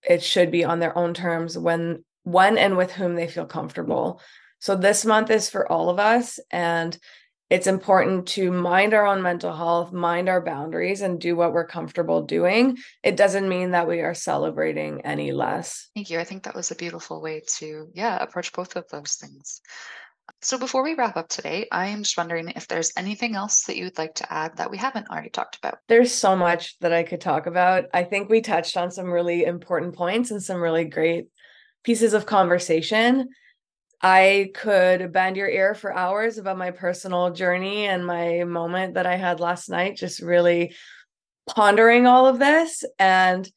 It 0.02 0.22
should 0.22 0.50
be 0.50 0.64
on 0.64 0.78
their 0.78 0.96
own 0.96 1.14
terms 1.14 1.56
when 1.56 2.04
when 2.24 2.58
and 2.58 2.76
with 2.76 2.92
whom 2.92 3.14
they 3.14 3.26
feel 3.26 3.46
comfortable 3.46 4.20
so 4.60 4.76
this 4.76 5.04
month 5.04 5.30
is 5.30 5.50
for 5.50 5.70
all 5.70 5.90
of 5.90 5.98
us. 5.98 6.38
And 6.50 6.96
it's 7.50 7.66
important 7.66 8.28
to 8.28 8.52
mind 8.52 8.94
our 8.94 9.04
own 9.04 9.22
mental 9.22 9.52
health, 9.52 9.92
mind 9.92 10.28
our 10.28 10.40
boundaries, 10.40 11.00
and 11.00 11.20
do 11.20 11.34
what 11.34 11.52
we're 11.52 11.66
comfortable 11.66 12.22
doing. 12.22 12.78
It 13.02 13.16
doesn't 13.16 13.48
mean 13.48 13.72
that 13.72 13.88
we 13.88 14.02
are 14.02 14.14
celebrating 14.14 15.00
any 15.04 15.32
less. 15.32 15.88
Thank 15.96 16.10
you. 16.10 16.20
I 16.20 16.24
think 16.24 16.44
that 16.44 16.54
was 16.54 16.70
a 16.70 16.76
beautiful 16.76 17.20
way 17.20 17.42
to, 17.58 17.88
yeah, 17.92 18.22
approach 18.22 18.52
both 18.52 18.76
of 18.76 18.86
those 18.88 19.14
things. 19.14 19.60
So 20.42 20.58
before 20.58 20.84
we 20.84 20.94
wrap 20.94 21.16
up 21.16 21.28
today, 21.28 21.66
I 21.72 21.88
am 21.88 22.04
just 22.04 22.16
wondering 22.16 22.50
if 22.50 22.68
there's 22.68 22.92
anything 22.96 23.34
else 23.34 23.64
that 23.64 23.76
you'd 23.76 23.98
like 23.98 24.14
to 24.16 24.32
add 24.32 24.58
that 24.58 24.70
we 24.70 24.78
haven't 24.78 25.10
already 25.10 25.30
talked 25.30 25.56
about. 25.56 25.78
There's 25.88 26.12
so 26.12 26.36
much 26.36 26.78
that 26.78 26.92
I 26.92 27.02
could 27.02 27.20
talk 27.20 27.46
about. 27.46 27.86
I 27.92 28.04
think 28.04 28.28
we 28.28 28.42
touched 28.42 28.76
on 28.76 28.92
some 28.92 29.10
really 29.10 29.44
important 29.44 29.96
points 29.96 30.30
and 30.30 30.40
some 30.40 30.60
really 30.60 30.84
great 30.84 31.26
pieces 31.82 32.14
of 32.14 32.26
conversation. 32.26 33.28
I 34.02 34.50
could 34.54 35.12
bend 35.12 35.36
your 35.36 35.48
ear 35.48 35.74
for 35.74 35.92
hours 35.92 36.38
about 36.38 36.56
my 36.56 36.70
personal 36.70 37.30
journey 37.30 37.86
and 37.86 38.06
my 38.06 38.44
moment 38.44 38.94
that 38.94 39.06
I 39.06 39.16
had 39.16 39.40
last 39.40 39.68
night, 39.68 39.96
just 39.96 40.22
really 40.22 40.74
pondering 41.46 42.06
all 42.06 42.26
of 42.26 42.38
this. 42.38 42.84
And 42.98 43.48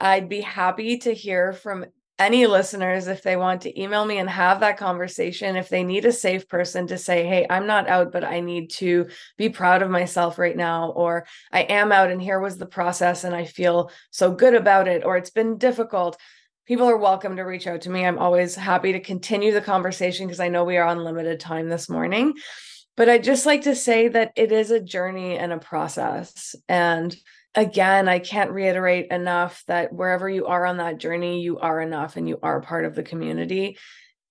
I'd 0.00 0.28
be 0.28 0.40
happy 0.40 0.98
to 0.98 1.12
hear 1.12 1.52
from 1.52 1.86
any 2.18 2.46
listeners 2.46 3.06
if 3.06 3.22
they 3.22 3.36
want 3.36 3.62
to 3.62 3.80
email 3.80 4.04
me 4.04 4.18
and 4.18 4.28
have 4.28 4.60
that 4.60 4.76
conversation. 4.76 5.56
If 5.56 5.68
they 5.68 5.84
need 5.84 6.04
a 6.04 6.12
safe 6.12 6.48
person 6.48 6.88
to 6.88 6.98
say, 6.98 7.24
Hey, 7.26 7.46
I'm 7.48 7.66
not 7.66 7.88
out, 7.88 8.12
but 8.12 8.24
I 8.24 8.40
need 8.40 8.70
to 8.70 9.08
be 9.36 9.48
proud 9.48 9.82
of 9.82 9.90
myself 9.90 10.38
right 10.38 10.56
now, 10.56 10.90
or 10.90 11.26
I 11.52 11.62
am 11.62 11.92
out 11.92 12.10
and 12.10 12.20
here 12.20 12.40
was 12.40 12.58
the 12.58 12.66
process 12.66 13.24
and 13.24 13.34
I 13.34 13.44
feel 13.44 13.90
so 14.10 14.32
good 14.32 14.54
about 14.54 14.88
it, 14.88 15.04
or 15.04 15.16
it's 15.16 15.30
been 15.30 15.58
difficult 15.58 16.18
people 16.68 16.86
are 16.86 16.98
welcome 16.98 17.34
to 17.34 17.44
reach 17.44 17.66
out 17.66 17.80
to 17.80 17.88
me. 17.88 18.04
I'm 18.04 18.18
always 18.18 18.54
happy 18.54 18.92
to 18.92 19.00
continue 19.00 19.52
the 19.52 19.60
conversation 19.62 20.26
because 20.26 20.38
I 20.38 20.50
know 20.50 20.64
we 20.64 20.76
are 20.76 20.86
on 20.86 21.02
limited 21.02 21.40
time 21.40 21.70
this 21.70 21.88
morning. 21.88 22.34
But 22.94 23.08
I'd 23.08 23.24
just 23.24 23.46
like 23.46 23.62
to 23.62 23.74
say 23.74 24.08
that 24.08 24.32
it 24.36 24.52
is 24.52 24.70
a 24.70 24.78
journey 24.78 25.38
and 25.38 25.50
a 25.50 25.58
process. 25.58 26.54
And 26.68 27.16
again, 27.54 28.06
I 28.06 28.18
can't 28.18 28.50
reiterate 28.50 29.10
enough 29.10 29.64
that 29.66 29.94
wherever 29.94 30.28
you 30.28 30.44
are 30.44 30.66
on 30.66 30.76
that 30.76 30.98
journey, 30.98 31.40
you 31.40 31.58
are 31.58 31.80
enough 31.80 32.18
and 32.18 32.28
you 32.28 32.38
are 32.42 32.60
part 32.60 32.84
of 32.84 32.94
the 32.94 33.02
community. 33.02 33.78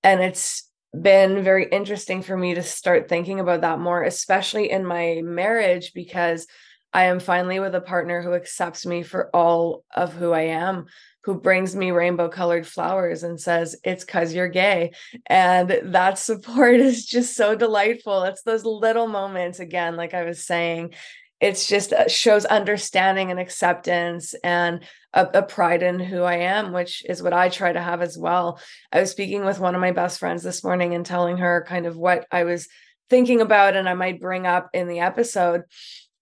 And 0.04 0.22
it's 0.22 0.70
been 0.94 1.44
very 1.44 1.68
interesting 1.68 2.22
for 2.22 2.38
me 2.38 2.54
to 2.54 2.62
start 2.62 3.10
thinking 3.10 3.40
about 3.40 3.62
that 3.62 3.80
more, 3.80 4.04
especially 4.04 4.70
in 4.70 4.86
my 4.86 5.22
marriage, 5.24 5.92
because 5.96 6.46
I 6.94 7.06
am 7.06 7.20
finally 7.20 7.60
with 7.60 7.76
a 7.76 7.82
partner 7.82 8.22
who 8.22 8.34
accepts 8.34 8.86
me 8.86 9.04
for 9.04 9.30
all 9.36 9.84
of 9.96 10.14
who 10.14 10.32
I 10.32 10.42
am, 10.42 10.86
who 11.24 11.40
brings 11.40 11.76
me 11.76 11.92
rainbow 11.92 12.30
colored 12.30 12.66
flowers 12.66 13.24
and 13.24 13.40
says, 13.40 13.76
It's 13.84 14.06
because 14.06 14.34
you're 14.34 14.48
gay. 14.48 14.94
And 15.26 15.70
that 15.84 16.18
support 16.20 16.76
is 16.76 17.06
just 17.06 17.36
so 17.36 17.56
delightful. 17.56 18.24
It's 18.24 18.44
those 18.44 18.64
little 18.64 19.08
moments, 19.08 19.60
again, 19.60 19.96
like 19.96 20.14
I 20.14 20.24
was 20.24 20.46
saying, 20.46 20.94
it's 21.40 21.68
just 21.68 21.94
uh, 21.94 22.08
shows 22.08 22.46
understanding 22.46 23.30
and 23.30 23.40
acceptance 23.40 24.34
and 24.44 24.84
a, 25.14 25.28
a, 25.36 25.44
pride 25.44 25.84
in 25.84 26.00
who 26.00 26.24
I 26.24 26.38
am, 26.38 26.74
which 26.74 27.06
is 27.08 27.22
what 27.22 27.34
I 27.34 27.50
try 27.50 27.72
to 27.72 27.82
have 27.82 28.02
as 28.02 28.18
well. 28.18 28.60
I 28.92 29.00
was 29.02 29.12
speaking 29.12 29.46
with 29.46 29.60
one 29.60 29.76
of 29.76 29.82
my 29.82 29.92
best 29.92 30.20
friends 30.20 30.42
this 30.42 30.64
morning 30.64 30.96
and 30.96 31.06
telling 31.06 31.38
her 31.38 31.64
kind 31.68 31.86
of 31.86 31.96
what 31.96 32.26
I 32.32 32.44
was 32.44 32.68
thinking 33.10 33.42
about 33.42 33.76
and 33.76 33.88
I 33.88 33.94
might 33.94 34.20
bring 34.20 34.48
up 34.48 34.70
in 34.74 34.88
the 34.88 35.00
episode. 35.00 35.64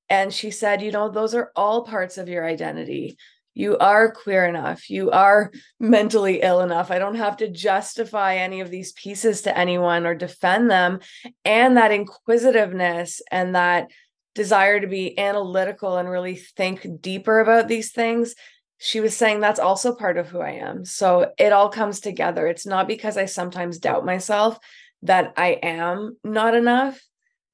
And 0.10 0.34
she 0.34 0.52
said, 0.52 0.82
you 0.82 0.92
know, 0.92 1.10
those 1.10 1.34
are 1.34 1.52
all 1.56 1.84
parts 1.84 2.18
of 2.18 2.30
your 2.30 2.46
identity. 2.46 3.18
You 3.54 3.78
are 3.78 4.12
queer 4.12 4.46
enough. 4.46 4.90
You 4.90 5.12
are 5.12 5.52
mentally 5.80 6.42
ill 6.42 6.62
enough. 6.62 6.92
I 6.92 7.00
don't 7.00 7.16
have 7.16 7.38
to 7.38 7.50
justify 7.50 8.36
any 8.36 8.60
of 8.60 8.70
these 8.70 8.92
pieces 8.94 9.44
to 9.44 9.58
anyone 9.58 10.06
or 10.06 10.14
defend 10.14 10.70
them. 10.70 11.00
And 11.46 11.78
that 11.78 11.92
inquisitiveness 11.92 13.22
and 13.32 13.56
that 13.56 13.90
desire 14.36 14.82
to 14.82 14.88
be 14.88 15.18
analytical 15.18 15.98
and 15.98 16.10
really 16.10 16.36
think 16.36 16.86
deeper 17.02 17.40
about 17.40 17.70
these 17.70 17.94
things 17.94 18.36
she 18.78 19.00
was 19.00 19.16
saying 19.16 19.40
that's 19.40 19.60
also 19.60 19.96
part 19.96 20.18
of 20.18 20.28
who 20.28 20.42
I 20.42 20.52
am. 20.52 20.86
So 20.86 21.32
it 21.38 21.54
all 21.54 21.70
comes 21.70 22.00
together. 22.00 22.48
It's 22.48 22.66
not 22.66 22.88
because 22.88 23.18
I 23.18 23.26
sometimes 23.26 23.80
doubt 23.80 24.06
myself 24.06 24.60
that 25.04 25.34
I 25.38 25.60
am 25.64 26.18
not 26.24 26.56
enough. 26.56 27.02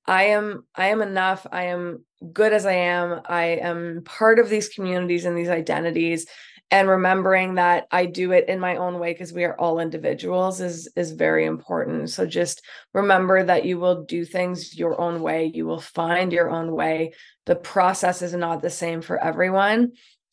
I 0.05 0.23
am 0.25 0.65
I 0.75 0.87
am 0.87 1.01
enough. 1.01 1.45
I 1.51 1.65
am 1.65 2.05
good 2.33 2.53
as 2.53 2.65
I 2.65 2.73
am. 2.73 3.21
I 3.25 3.43
am 3.43 4.01
part 4.05 4.39
of 4.39 4.49
these 4.49 4.69
communities 4.69 5.25
and 5.25 5.37
these 5.37 5.49
identities 5.49 6.27
and 6.69 6.87
remembering 6.87 7.55
that 7.55 7.87
I 7.91 8.05
do 8.05 8.31
it 8.31 8.47
in 8.47 8.59
my 8.59 8.77
own 8.77 8.97
way 8.99 9.11
because 9.11 9.33
we 9.33 9.43
are 9.43 9.59
all 9.59 9.79
individuals 9.79 10.61
is 10.61 10.89
is 10.95 11.11
very 11.11 11.45
important. 11.45 12.09
So 12.09 12.25
just 12.25 12.61
remember 12.93 13.43
that 13.43 13.65
you 13.65 13.77
will 13.79 14.03
do 14.03 14.23
things 14.23 14.77
your 14.77 14.99
own 14.99 15.21
way. 15.21 15.51
You 15.53 15.65
will 15.65 15.81
find 15.81 16.31
your 16.31 16.49
own 16.49 16.71
way. 16.71 17.13
The 17.45 17.55
process 17.55 18.21
is 18.21 18.33
not 18.33 18.61
the 18.61 18.69
same 18.69 19.01
for 19.01 19.17
everyone 19.17 19.91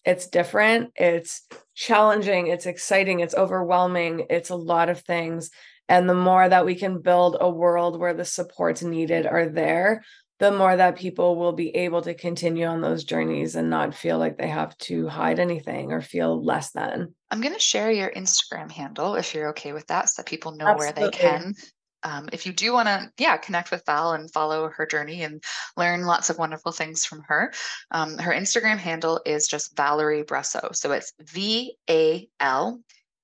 it's 0.09 0.27
different, 0.27 0.93
it's 0.97 1.43
challenging, 1.75 2.47
it's 2.47 2.65
exciting, 2.65 3.21
it's 3.21 3.35
overwhelming, 3.35 4.27
it's 4.31 4.49
a 4.49 4.57
lot 4.57 4.89
of 4.89 5.03
things. 5.03 5.51
And 5.87 6.09
the 6.09 6.15
more 6.15 6.49
that 6.49 6.65
we 6.65 6.77
can 6.77 7.03
build 7.03 7.37
a 7.39 7.51
world 7.51 8.01
where 8.01 8.15
the 8.15 8.25
supports 8.25 8.83
needed 8.83 9.27
are 9.27 9.51
there, 9.51 10.03
the 10.39 10.53
more 10.53 10.77
that 10.77 10.97
people 10.97 11.37
will 11.37 11.53
be 11.53 11.75
able 11.75 12.03
to 12.03 12.15
continue 12.15 12.67
on 12.67 12.81
those 12.81 13.05
journeys 13.05 13.57
and 13.57 13.69
not 13.69 13.95
feel 13.95 14.19
like 14.19 14.39
they 14.39 14.49
have 14.49 14.77
to 14.79 15.09
hide 15.09 15.39
anything 15.41 15.93
or 15.93 16.01
feel 16.01 16.43
less 16.43 16.71
than. 16.71 17.15
I'm 17.31 17.41
going 17.41 17.55
to 17.55 17.61
share 17.61 17.91
your 17.91 18.11
Instagram 18.11 18.71
handle 18.71 19.17
if 19.17 19.35
you're 19.35 19.49
okay 19.51 19.73
with 19.73 19.87
that 19.89 20.09
so 20.09 20.23
that 20.23 20.29
people 20.29 20.53
know 20.53 20.69
Absolutely. 20.69 21.03
where 21.03 21.11
they 21.11 21.17
can 21.17 21.55
um, 22.03 22.29
if 22.33 22.47
you 22.47 22.53
do 22.53 22.73
want 22.73 22.89
to, 22.89 23.11
yeah, 23.19 23.37
connect 23.37 23.71
with 23.71 23.85
Val 23.87 24.13
and 24.13 24.31
follow 24.31 24.71
her 24.71 24.87
journey 24.87 25.23
and 25.23 25.43
learn 25.77 26.03
lots 26.03 26.31
of 26.31 26.39
wonderful 26.39 26.73
things 26.73 27.05
from 27.05 27.23
her, 27.27 27.53
um, 27.91 28.19
her 28.19 28.33
Instagram 28.33 28.79
handle 28.79 29.21
is 29.27 29.49
just 29.49 29.75
Valéry 29.75 30.25
Brosseau. 30.25 30.75
So 30.75 30.93
it's 30.93 31.13
V 31.21 31.77
A 31.91 32.29
L 32.41 32.81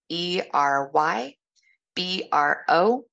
E 0.08 0.42
R 0.52 0.90
Y 0.92 1.34
B 1.94 2.28
R 2.32 2.64
O 2.68 3.04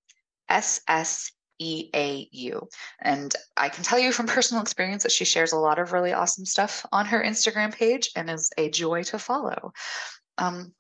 S 0.49 0.81
S 0.87 1.31
E 1.62 1.89
A 1.93 2.28
U. 2.32 2.67
And 3.00 3.34
I 3.56 3.69
can 3.69 3.84
tell 3.84 4.00
you 4.00 4.12
from 4.12 4.26
personal 4.26 4.63
experience 4.63 5.04
that 5.04 5.12
she 5.12 5.26
shares 5.26 5.52
a 5.52 5.58
lot 5.58 5.78
of 5.78 5.93
really 5.93 6.12
awesome 6.12 6.45
stuff 6.45 6.86
on 6.91 7.06
her 7.06 7.24
Instagram 7.24 7.71
page 7.74 8.10
and 8.15 8.30
is 8.30 8.50
a 8.58 8.69
joy 8.69 9.04
to 9.04 9.19
follow. 9.19 9.71
Um, 10.39 10.74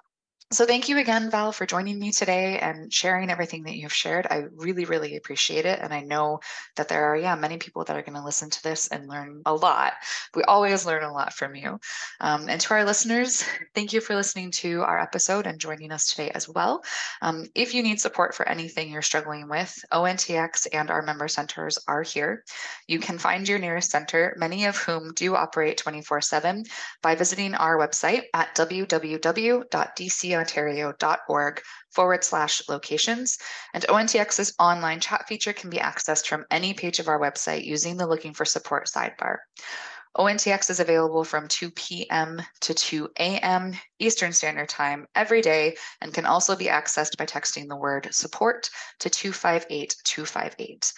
so 0.51 0.65
thank 0.65 0.89
you 0.89 0.97
again, 0.97 1.31
Val, 1.31 1.53
for 1.53 1.65
joining 1.65 1.97
me 1.97 2.11
today 2.11 2.59
and 2.59 2.91
sharing 2.93 3.29
everything 3.29 3.63
that 3.63 3.77
you've 3.77 3.93
shared. 3.93 4.27
I 4.29 4.47
really, 4.55 4.83
really 4.83 5.15
appreciate 5.15 5.65
it. 5.65 5.79
And 5.79 5.93
I 5.93 6.01
know 6.01 6.41
that 6.75 6.89
there 6.89 7.05
are, 7.05 7.15
yeah, 7.15 7.35
many 7.35 7.57
people 7.57 7.85
that 7.85 7.95
are 7.95 8.01
going 8.01 8.17
to 8.17 8.23
listen 8.23 8.49
to 8.49 8.63
this 8.63 8.89
and 8.89 9.07
learn 9.07 9.43
a 9.45 9.53
lot. 9.53 9.93
We 10.35 10.43
always 10.43 10.85
learn 10.85 11.03
a 11.03 11.13
lot 11.13 11.31
from 11.31 11.55
you. 11.55 11.79
Um, 12.19 12.49
and 12.49 12.59
to 12.59 12.73
our 12.73 12.83
listeners, 12.83 13.45
thank 13.73 13.93
you 13.93 14.01
for 14.01 14.13
listening 14.13 14.51
to 14.51 14.81
our 14.81 14.99
episode 14.99 15.47
and 15.47 15.57
joining 15.57 15.93
us 15.93 16.09
today 16.09 16.31
as 16.31 16.49
well. 16.49 16.83
Um, 17.21 17.45
if 17.55 17.73
you 17.73 17.81
need 17.81 18.01
support 18.01 18.35
for 18.35 18.45
anything 18.47 18.91
you're 18.91 19.01
struggling 19.01 19.47
with, 19.47 19.73
ONTX 19.93 20.67
and 20.73 20.91
our 20.91 21.01
member 21.01 21.29
centers 21.29 21.77
are 21.87 22.03
here. 22.03 22.43
You 22.87 22.99
can 22.99 23.17
find 23.19 23.47
your 23.47 23.59
nearest 23.59 23.89
center, 23.89 24.35
many 24.37 24.65
of 24.65 24.75
whom 24.75 25.13
do 25.13 25.33
operate 25.37 25.77
24 25.77 26.19
7, 26.19 26.65
by 27.01 27.15
visiting 27.15 27.55
our 27.55 27.77
website 27.77 28.23
at 28.33 28.53
www.dci 28.55 30.40
ontario.org 30.41 31.61
forward 31.91 32.23
slash 32.23 32.61
locations. 32.67 33.37
And 33.73 33.85
ONTX's 33.87 34.53
online 34.59 34.99
chat 34.99 35.27
feature 35.27 35.53
can 35.53 35.69
be 35.69 35.77
accessed 35.77 36.27
from 36.27 36.45
any 36.51 36.73
page 36.73 36.99
of 36.99 37.07
our 37.07 37.19
website 37.19 37.63
using 37.63 37.97
the 37.97 38.07
looking 38.07 38.33
for 38.33 38.45
support 38.45 38.87
sidebar. 38.87 39.37
ONTX 40.17 40.69
is 40.69 40.79
available 40.81 41.23
from 41.23 41.47
2 41.47 41.71
p.m. 41.71 42.41
to 42.59 42.73
2 42.73 43.09
a.m. 43.17 43.73
Eastern 43.99 44.33
Standard 44.33 44.67
Time 44.67 45.07
every 45.15 45.41
day 45.41 45.77
and 46.01 46.13
can 46.13 46.25
also 46.25 46.55
be 46.55 46.65
accessed 46.65 47.15
by 47.17 47.25
texting 47.25 47.69
the 47.69 47.77
word 47.77 48.09
support 48.11 48.69
to 48.99 49.09
258 49.09 49.95
258. 50.03 50.93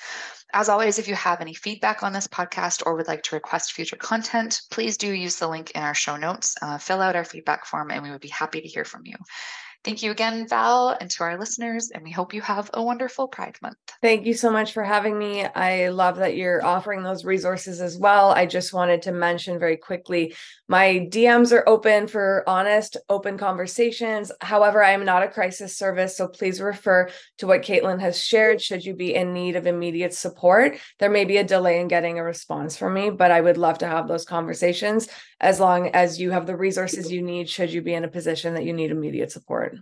As 0.54 0.70
always, 0.70 0.98
if 0.98 1.08
you 1.08 1.16
have 1.16 1.42
any 1.42 1.54
feedback 1.54 2.02
on 2.02 2.14
this 2.14 2.28
podcast 2.28 2.84
or 2.86 2.96
would 2.96 3.08
like 3.08 3.24
to 3.24 3.36
request 3.36 3.74
future 3.74 3.96
content, 3.96 4.62
please 4.72 4.98
do 4.98 5.12
use 5.12 5.36
the 5.36 5.48
link 5.48 5.72
in 5.72 5.84
our 5.84 5.96
show 5.96 6.16
notes, 6.16 6.56
uh, 6.62 6.78
fill 6.78 7.02
out 7.02 7.16
our 7.16 7.26
feedback 7.26 7.66
form, 7.66 7.92
and 7.92 8.04
we 8.04 8.10
would 8.10 8.22
be 8.22 8.30
happy 8.30 8.62
to 8.62 8.68
hear 8.68 8.86
from 8.86 9.06
you. 9.06 9.16
Thank 9.84 10.02
you 10.02 10.12
again, 10.12 10.48
Val, 10.48 10.96
and 11.02 11.12
to 11.12 11.24
our 11.26 11.38
listeners, 11.38 11.92
and 11.94 12.06
we 12.06 12.12
hope 12.12 12.34
you 12.34 12.40
have 12.40 12.70
a 12.74 12.82
wonderful 12.82 13.28
Pride 13.28 13.58
Month. 13.62 13.76
Thank 14.02 14.26
you 14.26 14.34
so 14.34 14.50
much 14.50 14.72
for 14.72 14.82
having 14.82 15.20
me. 15.20 15.44
I 15.44 15.90
love 15.90 16.16
that 16.18 16.38
you're 16.38 16.64
offering 16.64 17.04
those 17.04 17.26
resources 17.26 17.82
as 17.82 17.98
well. 17.98 18.32
I 18.32 18.46
just 18.46 18.72
wanted 18.72 19.02
to 19.02 19.12
mention 19.12 19.60
very 19.60 19.76
quickly 19.76 20.36
my 20.70 21.08
DMs 21.12 21.52
are 21.52 21.68
open 21.68 22.08
for 22.08 22.46
honest, 22.48 22.96
open 23.10 23.38
conversations. 23.38 24.32
However, 24.40 24.82
I 24.82 24.92
am 24.92 25.04
not 25.04 25.24
a 25.24 25.28
crisis 25.28 25.78
service, 25.78 26.16
so 26.16 26.30
please 26.30 26.62
refer 26.62 27.10
to 27.40 27.48
what 27.48 27.62
Caitlin 27.62 28.00
has 28.00 28.24
shared 28.24 28.62
should 28.62 28.86
you 28.86 28.96
be 28.96 29.14
in 29.14 29.34
need 29.34 29.58
of 29.58 29.68
immediate 29.68 30.14
support. 30.14 30.78
There 31.00 31.10
may 31.10 31.26
be 31.26 31.38
a 31.38 31.44
delay 31.44 31.82
in 31.82 31.90
getting 31.90 32.20
a 32.20 32.24
response 32.24 32.78
from 32.78 32.94
me, 32.94 33.10
but 33.10 33.32
I 33.32 33.42
would 33.42 33.58
love 33.58 33.80
to 33.80 33.88
have 33.88 34.08
those 34.08 34.24
conversations 34.24 35.10
as 35.42 35.60
long 35.60 35.90
as 35.90 36.22
you 36.22 36.32
have 36.32 36.48
the 36.48 36.56
resources 36.56 37.12
you 37.12 37.22
need 37.22 37.50
should 37.50 37.74
you 37.74 37.82
be 37.82 37.94
in 37.94 38.06
a 38.06 38.08
position 38.08 38.54
that 38.54 38.64
you 38.64 38.72
need 38.72 38.92
immediate 38.92 39.32
support. 39.32 39.73